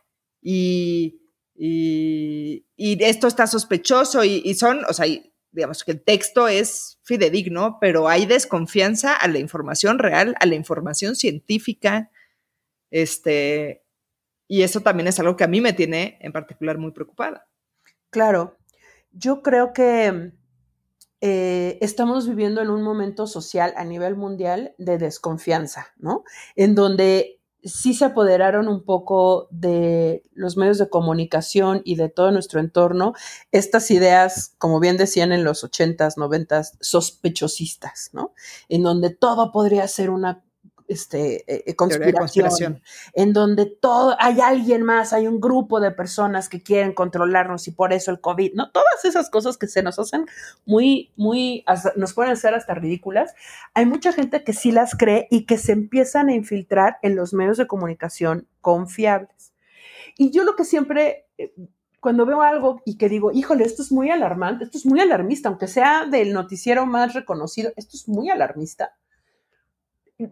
[0.42, 1.17] y,
[1.60, 5.06] y, esto está sospechoso, y, son, o sea,
[5.50, 10.54] digamos que el texto es fidedigno, pero hay desconfianza a la información real, a la
[10.54, 12.10] información científica,
[12.90, 13.84] este,
[14.46, 17.48] y eso también es algo que a mí me tiene en particular muy preocupada.
[18.10, 18.56] Claro,
[19.10, 20.32] yo creo que
[21.20, 26.22] eh, estamos viviendo en un momento social a nivel mundial de desconfianza, ¿no?
[26.54, 32.30] En donde sí se apoderaron un poco de los medios de comunicación y de todo
[32.30, 33.14] nuestro entorno
[33.52, 38.32] estas ideas, como bien decían en los 80s, 90s, sospechosistas, ¿no?
[38.68, 40.44] En donde todo podría ser una
[40.88, 42.82] este, eh, eh, conspiración,
[43.12, 47.72] en donde todo, hay alguien más, hay un grupo de personas que quieren controlarnos y
[47.72, 48.70] por eso el COVID, ¿no?
[48.70, 50.26] Todas esas cosas que se nos hacen
[50.64, 51.64] muy, muy,
[51.96, 53.34] nos pueden ser hasta ridículas.
[53.74, 57.34] Hay mucha gente que sí las cree y que se empiezan a infiltrar en los
[57.34, 59.52] medios de comunicación confiables.
[60.16, 61.52] Y yo lo que siempre eh,
[62.00, 65.48] cuando veo algo y que digo, híjole, esto es muy alarmante, esto es muy alarmista,
[65.48, 68.96] aunque sea del noticiero más reconocido, esto es muy alarmista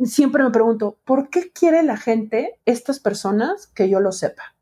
[0.05, 4.55] siempre me pregunto, ¿por qué quiere la gente, estas personas, que yo lo sepa?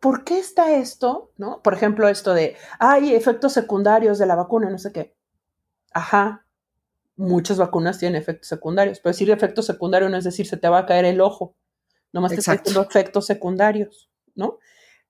[0.00, 1.32] ¿Por qué está esto?
[1.36, 1.62] ¿No?
[1.62, 5.16] Por ejemplo, esto de, hay efectos secundarios de la vacuna, no sé qué.
[5.92, 6.46] Ajá,
[7.16, 10.80] muchas vacunas tienen efectos secundarios, pero decir efectos secundarios no es decir se te va
[10.80, 11.56] a caer el ojo,
[12.12, 14.58] nomás te está diciendo efectos secundarios, ¿no?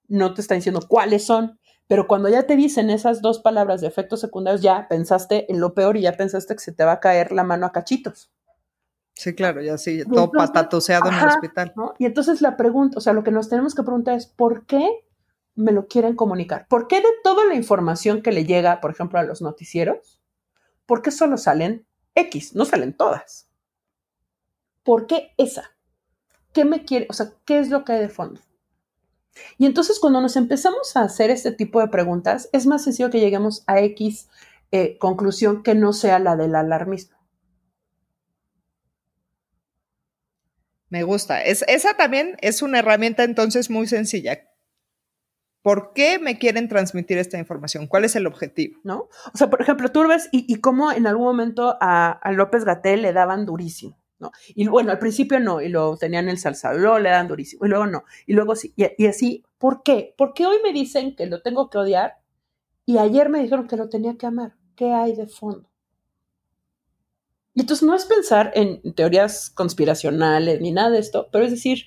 [0.08, 1.58] No te está diciendo cuáles son.
[1.88, 5.74] Pero cuando ya te dicen esas dos palabras de efectos secundarios, ya pensaste en lo
[5.74, 8.32] peor y ya pensaste que se te va a caer la mano a cachitos.
[9.14, 11.72] Sí, claro, ya sí, todo patatoseado en el hospital.
[11.98, 15.06] Y entonces la pregunta, o sea, lo que nos tenemos que preguntar es, ¿por qué
[15.54, 16.66] me lo quieren comunicar?
[16.68, 20.20] ¿Por qué de toda la información que le llega, por ejemplo, a los noticieros,
[20.84, 22.54] por qué solo salen X?
[22.54, 23.48] No salen todas.
[24.82, 25.70] ¿Por qué esa?
[26.52, 27.06] ¿Qué me quiere?
[27.08, 28.40] O sea, ¿qué es lo que hay de fondo?
[29.58, 33.20] Y entonces cuando nos empezamos a hacer este tipo de preguntas, es más sencillo que
[33.20, 34.28] lleguemos a X
[34.72, 37.16] eh, conclusión que no sea la del alarmismo.
[40.88, 41.42] Me gusta.
[41.42, 44.48] esa también es una herramienta entonces muy sencilla.
[45.62, 47.88] ¿Por qué me quieren transmitir esta información?
[47.88, 48.78] ¿Cuál es el objetivo?
[48.84, 49.08] ¿No?
[49.34, 53.02] O sea, por ejemplo, tú ves y, cómo en algún momento a, a López Gatel
[53.02, 53.98] le daban durísimo.
[54.54, 57.68] Y bueno, al principio no, y lo tenían el salsa, luego le dan durísimo, y
[57.68, 60.14] luego no, y luego sí, y, así, ¿por qué?
[60.16, 62.18] Porque hoy me dicen que lo tengo que odiar
[62.86, 64.54] y ayer me dijeron que lo tenía que amar.
[64.74, 65.68] ¿Qué hay de fondo?
[67.54, 71.84] Y entonces no es pensar en teorías conspiracionales ni nada de esto, pero es decir,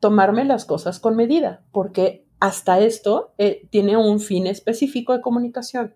[0.00, 5.94] tomarme las cosas con medida, porque hasta esto eh, tiene un fin específico de comunicación.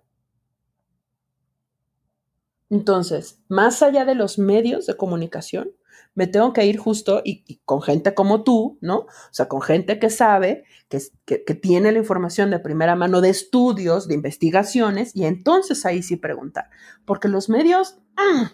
[2.68, 5.70] Entonces, más allá de los medios de comunicación,
[6.16, 9.00] me tengo que ir justo y, con gente como tú, ¿no?
[9.00, 13.28] O sea, con gente que sabe, que, que, tiene la información de primera mano de
[13.28, 16.70] estudios, de investigaciones, y entonces ahí sí preguntar.
[17.04, 18.44] Porque los medios, mm,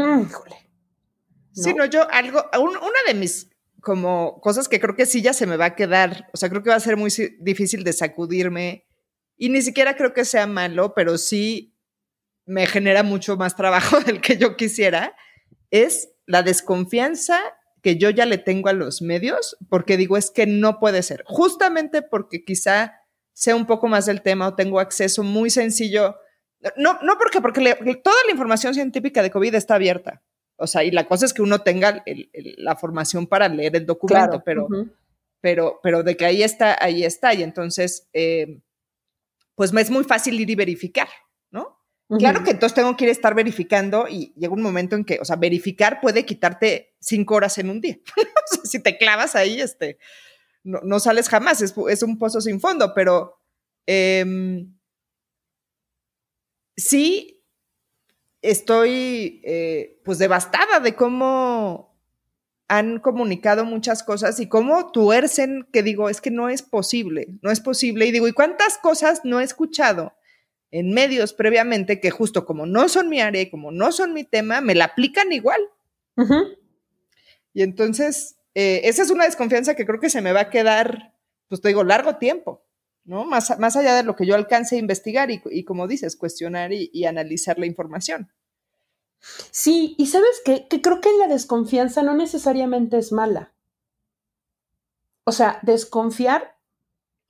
[0.00, 0.56] mm, híjole.
[1.52, 5.46] Sí, no, yo algo, una de mis como cosas que creo que sí ya se
[5.46, 7.10] me va a quedar, o sea, creo que va a ser muy
[7.40, 8.86] difícil de sacudirme
[9.36, 11.71] y ni siquiera creo que sea malo, pero sí
[12.52, 15.16] me genera mucho más trabajo del que yo quisiera,
[15.70, 17.40] es la desconfianza
[17.82, 21.24] que yo ya le tengo a los medios, porque digo, es que no puede ser,
[21.26, 23.00] justamente porque quizá
[23.32, 26.16] sea un poco más del tema o tengo acceso muy sencillo.
[26.76, 27.74] No, no porque, porque
[28.04, 30.22] toda la información científica de COVID está abierta.
[30.56, 32.04] O sea, y la cosa es que uno tenga
[32.58, 34.68] la formación para leer el documento, pero,
[35.40, 37.34] pero, pero de que ahí está, ahí está.
[37.34, 38.60] Y entonces, eh,
[39.56, 41.08] pues me es muy fácil ir y verificar,
[42.12, 42.18] ¿no?
[42.18, 45.18] Claro que entonces tengo que ir a estar verificando y llega un momento en que,
[45.20, 47.98] o sea, verificar puede quitarte cinco horas en un día.
[48.64, 49.98] si te clavas ahí, este,
[50.64, 53.40] no, sales jamás, es, es, un pozo sin fondo, pero
[53.86, 54.74] em,
[56.76, 57.42] sí
[58.42, 61.92] estoy eh, pues devastada de cómo
[62.68, 67.50] han comunicado muchas cosas y cómo tuercen que digo, es que no es posible, no
[67.50, 68.06] es posible.
[68.06, 70.14] Y digo, ¿y cuántas cosas no he escuchado?
[70.72, 74.24] En medios previamente que justo como no son mi área y como no son mi
[74.24, 75.60] tema, me la aplican igual.
[77.52, 81.14] Y entonces, eh, esa es una desconfianza que creo que se me va a quedar,
[81.48, 82.64] pues te digo, largo tiempo,
[83.04, 83.26] ¿no?
[83.26, 87.04] Más, más allá de lo que yo alcance a investigar y, como dices, cuestionar y,
[87.04, 88.32] analizar la información.
[89.50, 90.66] Sí, y sabes qué?
[90.68, 93.52] que creo que la desconfianza no necesariamente es mala.
[95.24, 96.51] O sea, desconfiar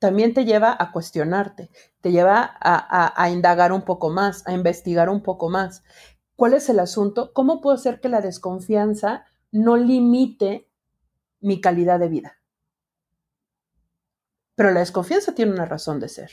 [0.03, 5.23] también te lleva a cuestionarte, te lleva a, indagar un poco más, a investigar un
[5.23, 5.85] poco más.
[6.35, 7.33] ¿Cuál es el asunto?
[7.33, 10.69] ¿Cómo puedo hacer que la desconfianza no limite
[11.39, 12.37] mi calidad de vida?
[14.57, 16.33] Pero la desconfianza tiene una razón de ser.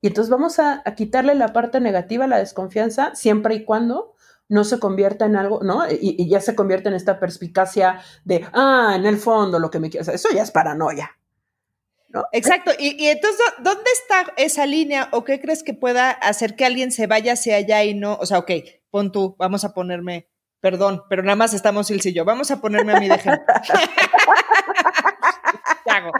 [0.00, 4.14] Y entonces vamos a, quitarle la parte negativa a la desconfianza siempre y cuando
[4.48, 5.86] no se convierta en algo, ¿no?
[5.86, 9.80] Y, y, ya se convierte en esta perspicacia de, ah, en el fondo lo que
[9.80, 10.08] me quieres.
[10.08, 11.10] Eso ya es paranoia.
[12.32, 12.70] Exacto.
[12.78, 17.06] Y, entonces, ¿dónde está esa línea o qué crees que pueda hacer que alguien se
[17.06, 18.16] vaya hacia allá y no?
[18.20, 18.50] O sea, ok,
[18.90, 20.28] pon tú, vamos a ponerme,
[20.60, 23.18] perdón, pero nada más estamos Ilse y yo, vamos a ponerme a mí de.
[25.84, 26.12] ¿Qué hago?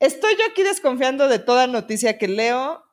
[0.00, 2.84] Estoy yo aquí desconfiando de toda noticia que leo.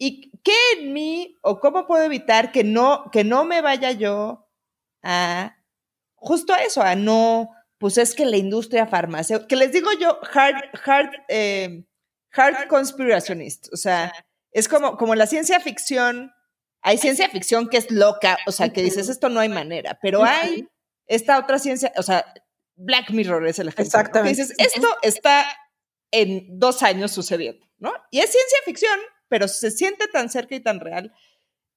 [0.00, 4.48] ¿Y qué en mí o cómo puedo evitar que no, que no me vaya yo
[5.02, 5.56] a
[6.14, 10.18] justo a eso, a no pues es que la industria farmacéutica, que les digo yo,
[10.32, 11.84] hard, hard, eh,
[12.32, 14.12] hard conspiracionist, o sea,
[14.50, 16.32] es como, como la ciencia ficción,
[16.82, 20.24] hay ciencia ficción que es loca, o sea, que dices, esto no hay manera, pero
[20.24, 20.68] hay
[21.06, 22.24] esta otra ciencia, o sea,
[22.76, 23.84] Black Mirror es el ejemplo.
[23.84, 24.36] Exactamente.
[24.36, 25.46] Que dices, esto está
[26.10, 27.92] en dos años sucediendo, ¿no?
[28.10, 28.98] Y es ciencia ficción,
[29.28, 31.12] pero se siente tan cerca y tan real.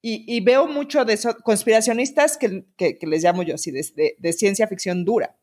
[0.03, 4.67] Y, veo mucho de eso, conspiracionistas que, que, les llamo yo así, de, de ciencia
[4.67, 5.37] ficción dura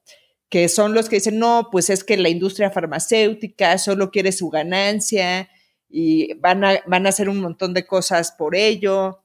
[0.48, 4.48] que son los que dicen, no, pues es que la industria farmacéutica solo quiere su
[4.48, 5.50] ganancia
[5.88, 9.24] y van a, van a hacer un montón de cosas por ello.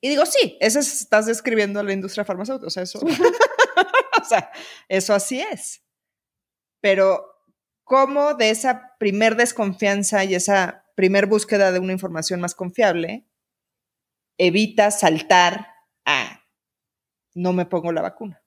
[0.00, 3.00] Y digo, sí, eso estás describiendo la industria farmacéutica, o sea, eso,
[4.22, 4.50] o sea,
[4.88, 5.82] eso así es.
[6.80, 7.24] Pero,
[7.84, 13.26] ¿cómo de esa primer desconfianza y esa primer búsqueda de una información más confiable
[14.36, 15.68] evita saltar
[16.04, 16.44] a
[17.34, 18.42] no me pongo la vacuna?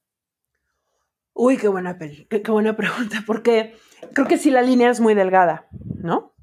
[1.33, 3.75] Uy, qué buena, qué, qué buena pregunta, porque
[4.13, 6.33] creo que sí la línea es muy delgada, ¿no?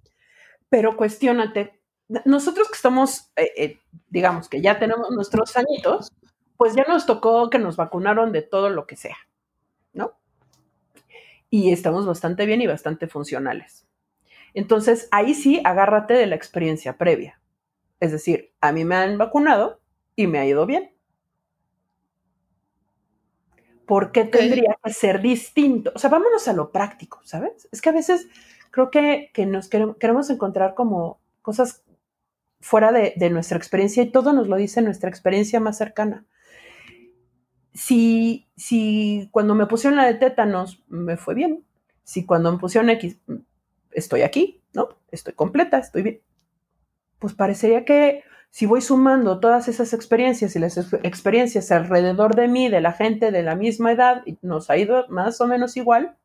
[0.68, 1.80] Pero cuestionate,
[2.24, 3.78] nosotros que estamos, eh, eh,
[4.08, 6.10] digamos que ya tenemos nuestros añitos,
[6.56, 9.16] pues ya nos tocó que nos vacunaron de todo lo que sea,
[9.92, 10.12] ¿no?
[11.50, 13.86] Y estamos bastante bien y bastante funcionales.
[14.54, 17.40] Entonces, ahí sí, agárrate de la experiencia previa.
[18.00, 19.80] Es decir, a mí me han vacunado
[20.16, 20.92] y me ha ido bien.
[23.88, 25.90] ¿Por qué tendría que ser distinto?
[25.94, 27.68] O sea, vámonos a lo práctico, ¿sabes?
[27.72, 28.28] Es que a veces
[28.70, 31.82] creo que, nos queremos, encontrar como cosas
[32.60, 36.26] fuera de, nuestra experiencia y todo nos lo dice nuestra experiencia más cercana.
[37.72, 41.64] Si, si cuando me pusieron la de tétanos me fue bien,
[42.04, 43.18] si cuando me pusieron X
[43.92, 44.90] estoy aquí, ¿no?
[45.10, 46.20] Estoy completa, estoy bien,
[47.18, 52.68] pues parecería que si voy sumando todas esas experiencias y las experiencias alrededor de mí,
[52.68, 56.16] de la gente de la misma edad, nos ha ido más o menos igual,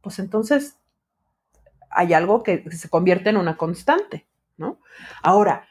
[0.00, 0.76] pues entonces
[1.90, 4.26] hay algo que se convierte en una constante,
[4.56, 4.78] ¿no?
[5.22, 5.66] Ahora,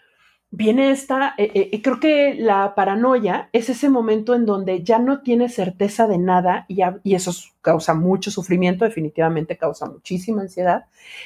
[0.52, 5.22] viene esta, eh, eh, creo que la paranoia es ese momento en donde ya no
[5.22, 6.82] tienes certeza de nada y,
[7.14, 7.32] eso
[7.62, 10.86] causa mucho sufrimiento, definitivamente causa muchísima ansiedad.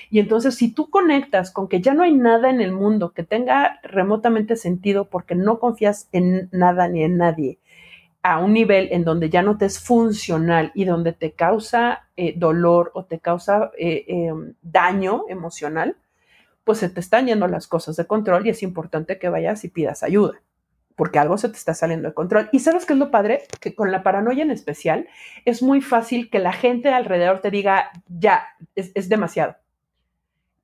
[0.10, 3.24] Y entonces si tú conectas con que ya no hay nada en el mundo que
[3.24, 7.60] tenga remotamente sentido porque no confías en nada ni en nadie,
[8.24, 12.34] a un nivel en donde ya no te es funcional y donde te causa eh,
[12.38, 15.98] dolor o te causa em, daño emocional,
[16.64, 19.70] pues se te están yendo las cosas de control y es importante que vayas y
[19.70, 20.42] pidas ayuda,
[20.96, 22.50] porque algo se te está saliendo de control.
[22.52, 23.44] Y sabes qué es lo padre?
[23.60, 25.08] Que con la paranoia en especial
[25.46, 29.58] es muy fácil que la gente alrededor te diga, ya, es, demasiado.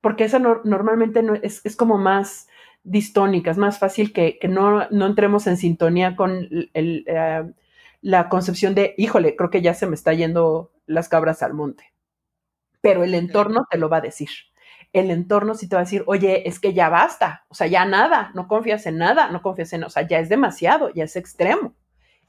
[0.00, 2.48] Porque esa normalmente no, es, como más
[2.82, 7.52] distónica, es más fácil que, no, entremos en sintonía con eh,
[8.00, 11.92] la concepción de, híjole, creo que ya se me está yendo las cabras al monte.
[12.80, 14.30] Pero el entorno te lo va a decir
[14.92, 17.84] el entorno sí te va a decir, oye, es que ya basta, o sea, ya
[17.84, 21.16] nada, no confías en nada, no confías en, o sea, ya es demasiado, ya es
[21.16, 21.74] extremo.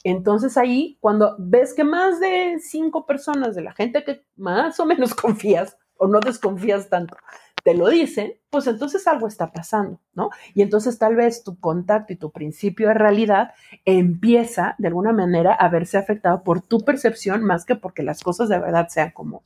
[0.03, 4.86] Entonces ahí, cuando ves que más de cinco personas de la gente que más o
[4.86, 7.16] menos confías o no desconfías tanto,
[7.64, 10.32] te lo dicen, pues entonces algo está pasando, ¿no?
[10.55, 13.51] Y entonces tal vez tu contacto y tu principio de realidad
[13.86, 18.49] empieza de alguna manera a verse afectado por tu percepción más que porque las cosas
[18.49, 19.43] de verdad sean como,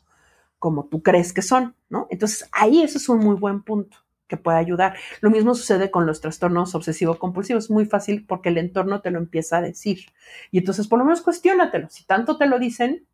[0.59, 2.07] como tú crees que son, ¿no?
[2.09, 3.97] Entonces ahí eso es un muy buen punto
[4.27, 4.95] que puede ayudar.
[5.21, 7.65] Lo mismo sucede con los trastornos obsesivo-compulsivos.
[7.65, 10.07] Es muy fácil porque el entorno te lo empieza a decir.
[10.51, 11.89] Y entonces, por lo menos, cuestiónatelo.
[11.89, 13.05] Si tanto te lo dicen,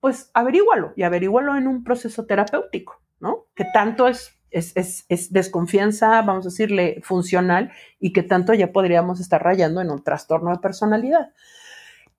[0.00, 3.46] pues averígualo y averígualo en un proceso terapéutico, ¿no?
[3.54, 9.20] Que tanto es, es, es, desconfianza, vamos a decirle, funcional y que tanto ya podríamos
[9.20, 11.32] estar rayando en un trastorno de personalidad.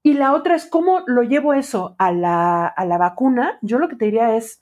[0.02, 3.60] Y la otra es cómo lo llevo eso a la, a la vacuna.
[3.62, 4.62] Yo lo que te diría es,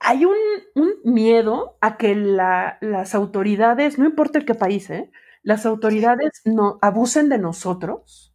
[0.00, 0.36] hay un,
[1.04, 5.10] miedo a que las autoridades, no importa el qué país, ¿eh?
[5.42, 8.34] las autoridades no abusen de nosotros,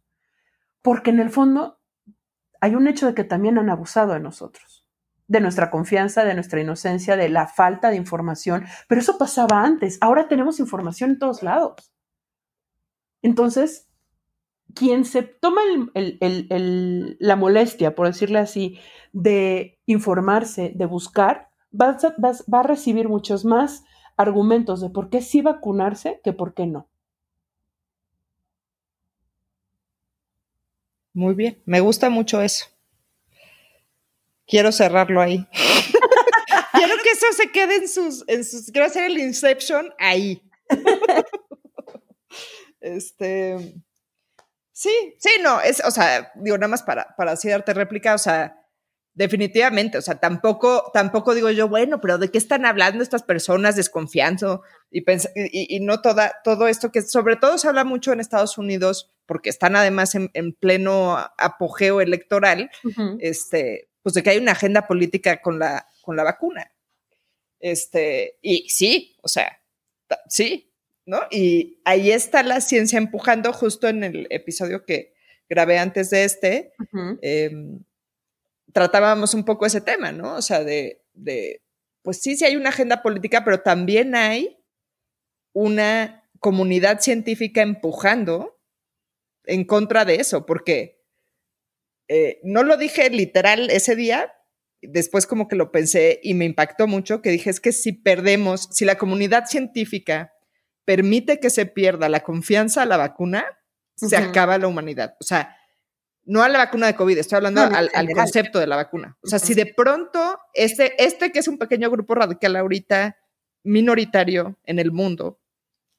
[0.82, 1.78] porque en el fondo
[2.60, 4.86] hay un hecho de que también han abusado de nosotros,
[5.26, 9.98] de nuestra confianza, de nuestra inocencia, de la falta de información, pero eso pasaba antes,
[10.00, 11.92] ahora tenemos información en todos lados.
[13.20, 13.87] Entonces,
[14.74, 15.62] quien se toma
[15.94, 18.78] la molestia, por decirle así,
[19.12, 21.96] de informarse, de buscar, va
[22.52, 23.84] a, recibir muchos más
[24.16, 26.88] argumentos de por qué sí vacunarse que por qué no.
[31.12, 32.66] Muy bien, me gusta mucho eso.
[34.46, 35.46] Quiero cerrarlo ahí.
[36.72, 40.42] quiero que eso se quede en sus, en sus, quiero hacer el Inception ahí.
[42.80, 43.82] este,
[44.78, 48.18] sí, sí, no, es, o sea, digo, nada más para, para así darte réplica, o
[48.18, 48.58] sea,
[49.18, 53.74] Definitivamente, o sea, tampoco, tampoco digo yo, bueno, pero ¿de qué están hablando estas personas
[53.74, 54.62] desconfiando?
[54.92, 55.02] Y,
[55.34, 59.50] y, no toda, todo esto que sobre todo se habla mucho en Estados Unidos, porque
[59.50, 62.70] están además en, pleno apogeo electoral,
[63.18, 66.70] este, pues de que hay una agenda política con la, con la vacuna.
[67.58, 69.60] Este, y sí, o sea,
[70.28, 70.67] sí,
[71.08, 71.22] ¿no?
[71.30, 75.14] Y ahí está la ciencia empujando justo en el episodio que
[75.48, 76.72] grabé antes de este
[78.72, 80.36] tratábamos un poco ese tema, ¿no?
[80.36, 81.02] O sea, de,
[82.02, 84.58] pues sí, sí hay una agenda política, pero también hay
[85.52, 88.60] una comunidad científica empujando
[89.44, 91.02] en contra de eso, porque
[92.08, 94.32] eh, no lo dije literal ese día,
[94.82, 98.68] después como que lo pensé y me impactó mucho, que dije, es que si perdemos,
[98.70, 100.34] si la comunidad científica
[100.88, 103.44] permite que se pierda la confianza a la vacuna,
[103.94, 105.16] se acaba la humanidad.
[105.20, 105.54] O sea,
[106.24, 109.18] no a la vacuna de COVID, estoy hablando al, concepto de la vacuna.
[109.22, 113.18] O sea, si de pronto este, este que es un pequeño grupo radical ahorita,
[113.64, 115.38] minoritario en el mundo,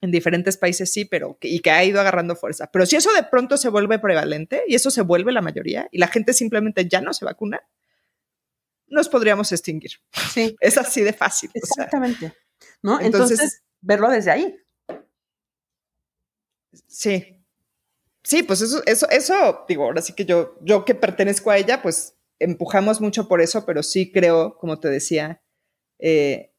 [0.01, 2.71] en diferentes países sí, pero y que ha ido agarrando fuerza.
[2.71, 5.99] Pero si eso de pronto se vuelve prevalente y eso se vuelve la mayoría y
[5.99, 7.61] la gente simplemente ya no se vacuna,
[8.87, 9.91] nos podríamos extinguir.
[10.33, 10.55] Sí.
[10.61, 11.51] Es así de fácil.
[11.53, 12.33] Exactamente.
[12.81, 12.99] ¿No?
[12.99, 14.55] Entonces, verlo desde ahí.
[16.87, 17.43] Sí,
[18.23, 21.81] sí, pues eso, eso, eso, digo, ahora sí que yo, yo que pertenezco a ella,
[21.81, 25.41] pues empujamos mucho por eso, pero sí creo, como te decía,
[25.99, 26.53] eh,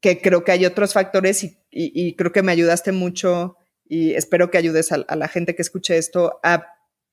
[0.00, 4.58] que creo que hay otros factores y, creo que me ayudaste mucho y espero que
[4.58, 6.66] ayudes a, la gente que escuche esto a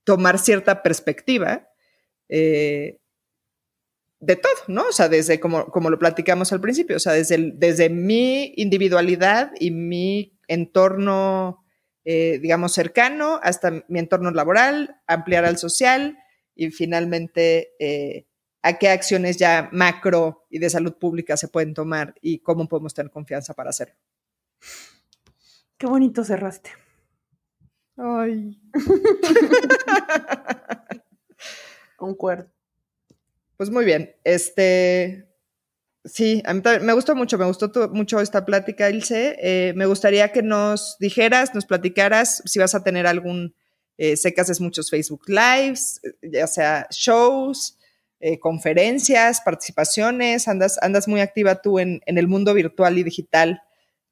[0.04, 1.70] tomar cierta perspectiva
[2.30, 2.99] eh,
[4.20, 4.88] de todo, ¿no?
[4.88, 9.51] O sea, desde como, como lo platicamos al principio, o sea, desde, desde mi individualidad
[9.60, 11.62] y mi entorno
[12.06, 16.18] eh, digamos, cercano hasta mi entorno laboral, ampliar al social
[16.56, 18.28] y finalmente eh,
[18.62, 22.93] a qué acciones ya macro y de salud pública se pueden tomar y cómo podemos
[22.93, 23.95] tener confianza para hacerlo.
[25.78, 26.72] Qué bonito cerraste.
[27.97, 28.62] Ay.
[31.97, 32.49] Concuerdo.
[33.58, 34.16] Pues muy bien.
[34.24, 35.32] Este,
[36.06, 39.38] Sí, a mí también, me gustó mucho, me gustó mucho esta plática, Ilse.
[39.39, 43.56] Eh, me gustaría que nos dijeras, nos platicaras si vas a tener algún,
[43.97, 47.78] eh, sé que haces muchos Facebook Lives, ya sea shows,
[48.20, 53.62] eh, conferencias, participaciones, andas, andas muy activa tú en, en, el mundo virtual y digital.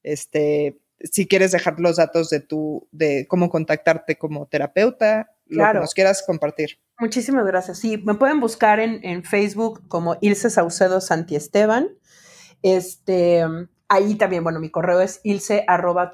[0.02, 5.78] Este, si quieres dejar los datos de tu, de cómo contactarte como terapeuta, lo que
[5.78, 6.78] nos quieras compartir.
[6.98, 7.78] Muchísimas gracias.
[7.78, 11.88] Sí, me pueden buscar en, Facebook como Ilse Saucedo Santiesteban.
[12.62, 13.44] Este,
[13.88, 16.12] ahí también, bueno, mi correo es ilse arroba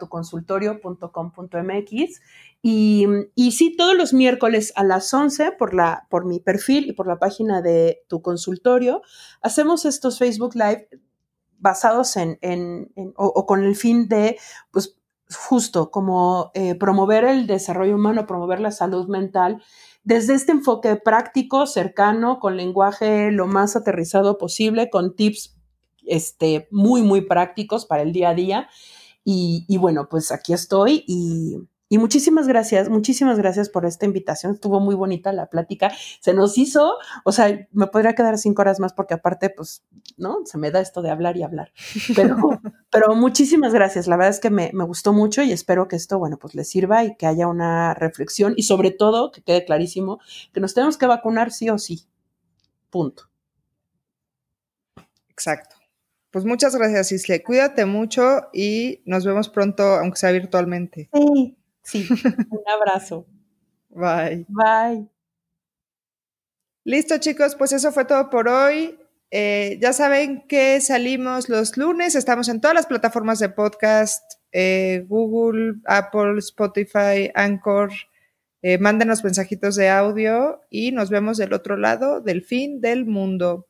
[2.61, 6.93] y, y sí, todos los miércoles a las 11 por, la, por mi perfil y
[6.93, 9.03] por la página de tu consultorio,
[9.41, 10.89] hacemos estos Facebook Live
[11.59, 14.39] basados en, en, o, con el fin de,
[14.71, 14.98] pues,
[15.31, 19.63] justo como eh, promover el desarrollo humano, promover la salud mental
[20.05, 25.57] desde este enfoque práctico, cercano, con lenguaje lo más aterrizado posible, con tips
[26.07, 28.69] este, muy, muy prácticos para el día a día.
[29.25, 31.59] Y, y bueno, pues aquí estoy y,
[31.89, 34.53] y muchísimas gracias, muchísimas gracias por esta invitación.
[34.53, 35.91] Estuvo muy bonita la plática.
[36.21, 39.85] Se nos hizo, o sea, me podría quedar cinco horas más porque aparte, pues,
[40.19, 40.39] ¿no?
[40.45, 41.73] Se me da esto de hablar y hablar.
[42.15, 42.37] Pero,
[42.91, 44.07] pero muchísimas gracias.
[44.07, 46.69] La verdad es que me, me, gustó mucho y espero que esto, bueno, pues les
[46.69, 50.21] sirva y que haya una reflexión y sobre todo que quede clarísimo
[50.53, 52.07] que nos tenemos que vacunar sí o sí.
[52.91, 53.25] Punto.
[55.31, 55.77] Exacto.
[56.31, 57.43] Pues muchas gracias, Isle.
[57.43, 61.09] Cuídate mucho y nos vemos pronto, aunque sea virtualmente.
[61.13, 61.57] Sí,
[61.89, 62.07] Sí,
[62.51, 63.27] un abrazo.
[63.89, 64.45] Bye.
[64.49, 65.09] Bye.
[66.85, 68.99] Listo, chicos, pues eso fue todo por hoy.
[69.31, 74.23] Eh, ya saben que salimos los lunes, estamos en todas las plataformas de podcast,
[74.53, 77.91] eh, Google, Apple, Spotify, Anchor.
[78.61, 83.68] Eh, mándenos mensajitos de audio y nos vemos del otro lado del fin del mundo.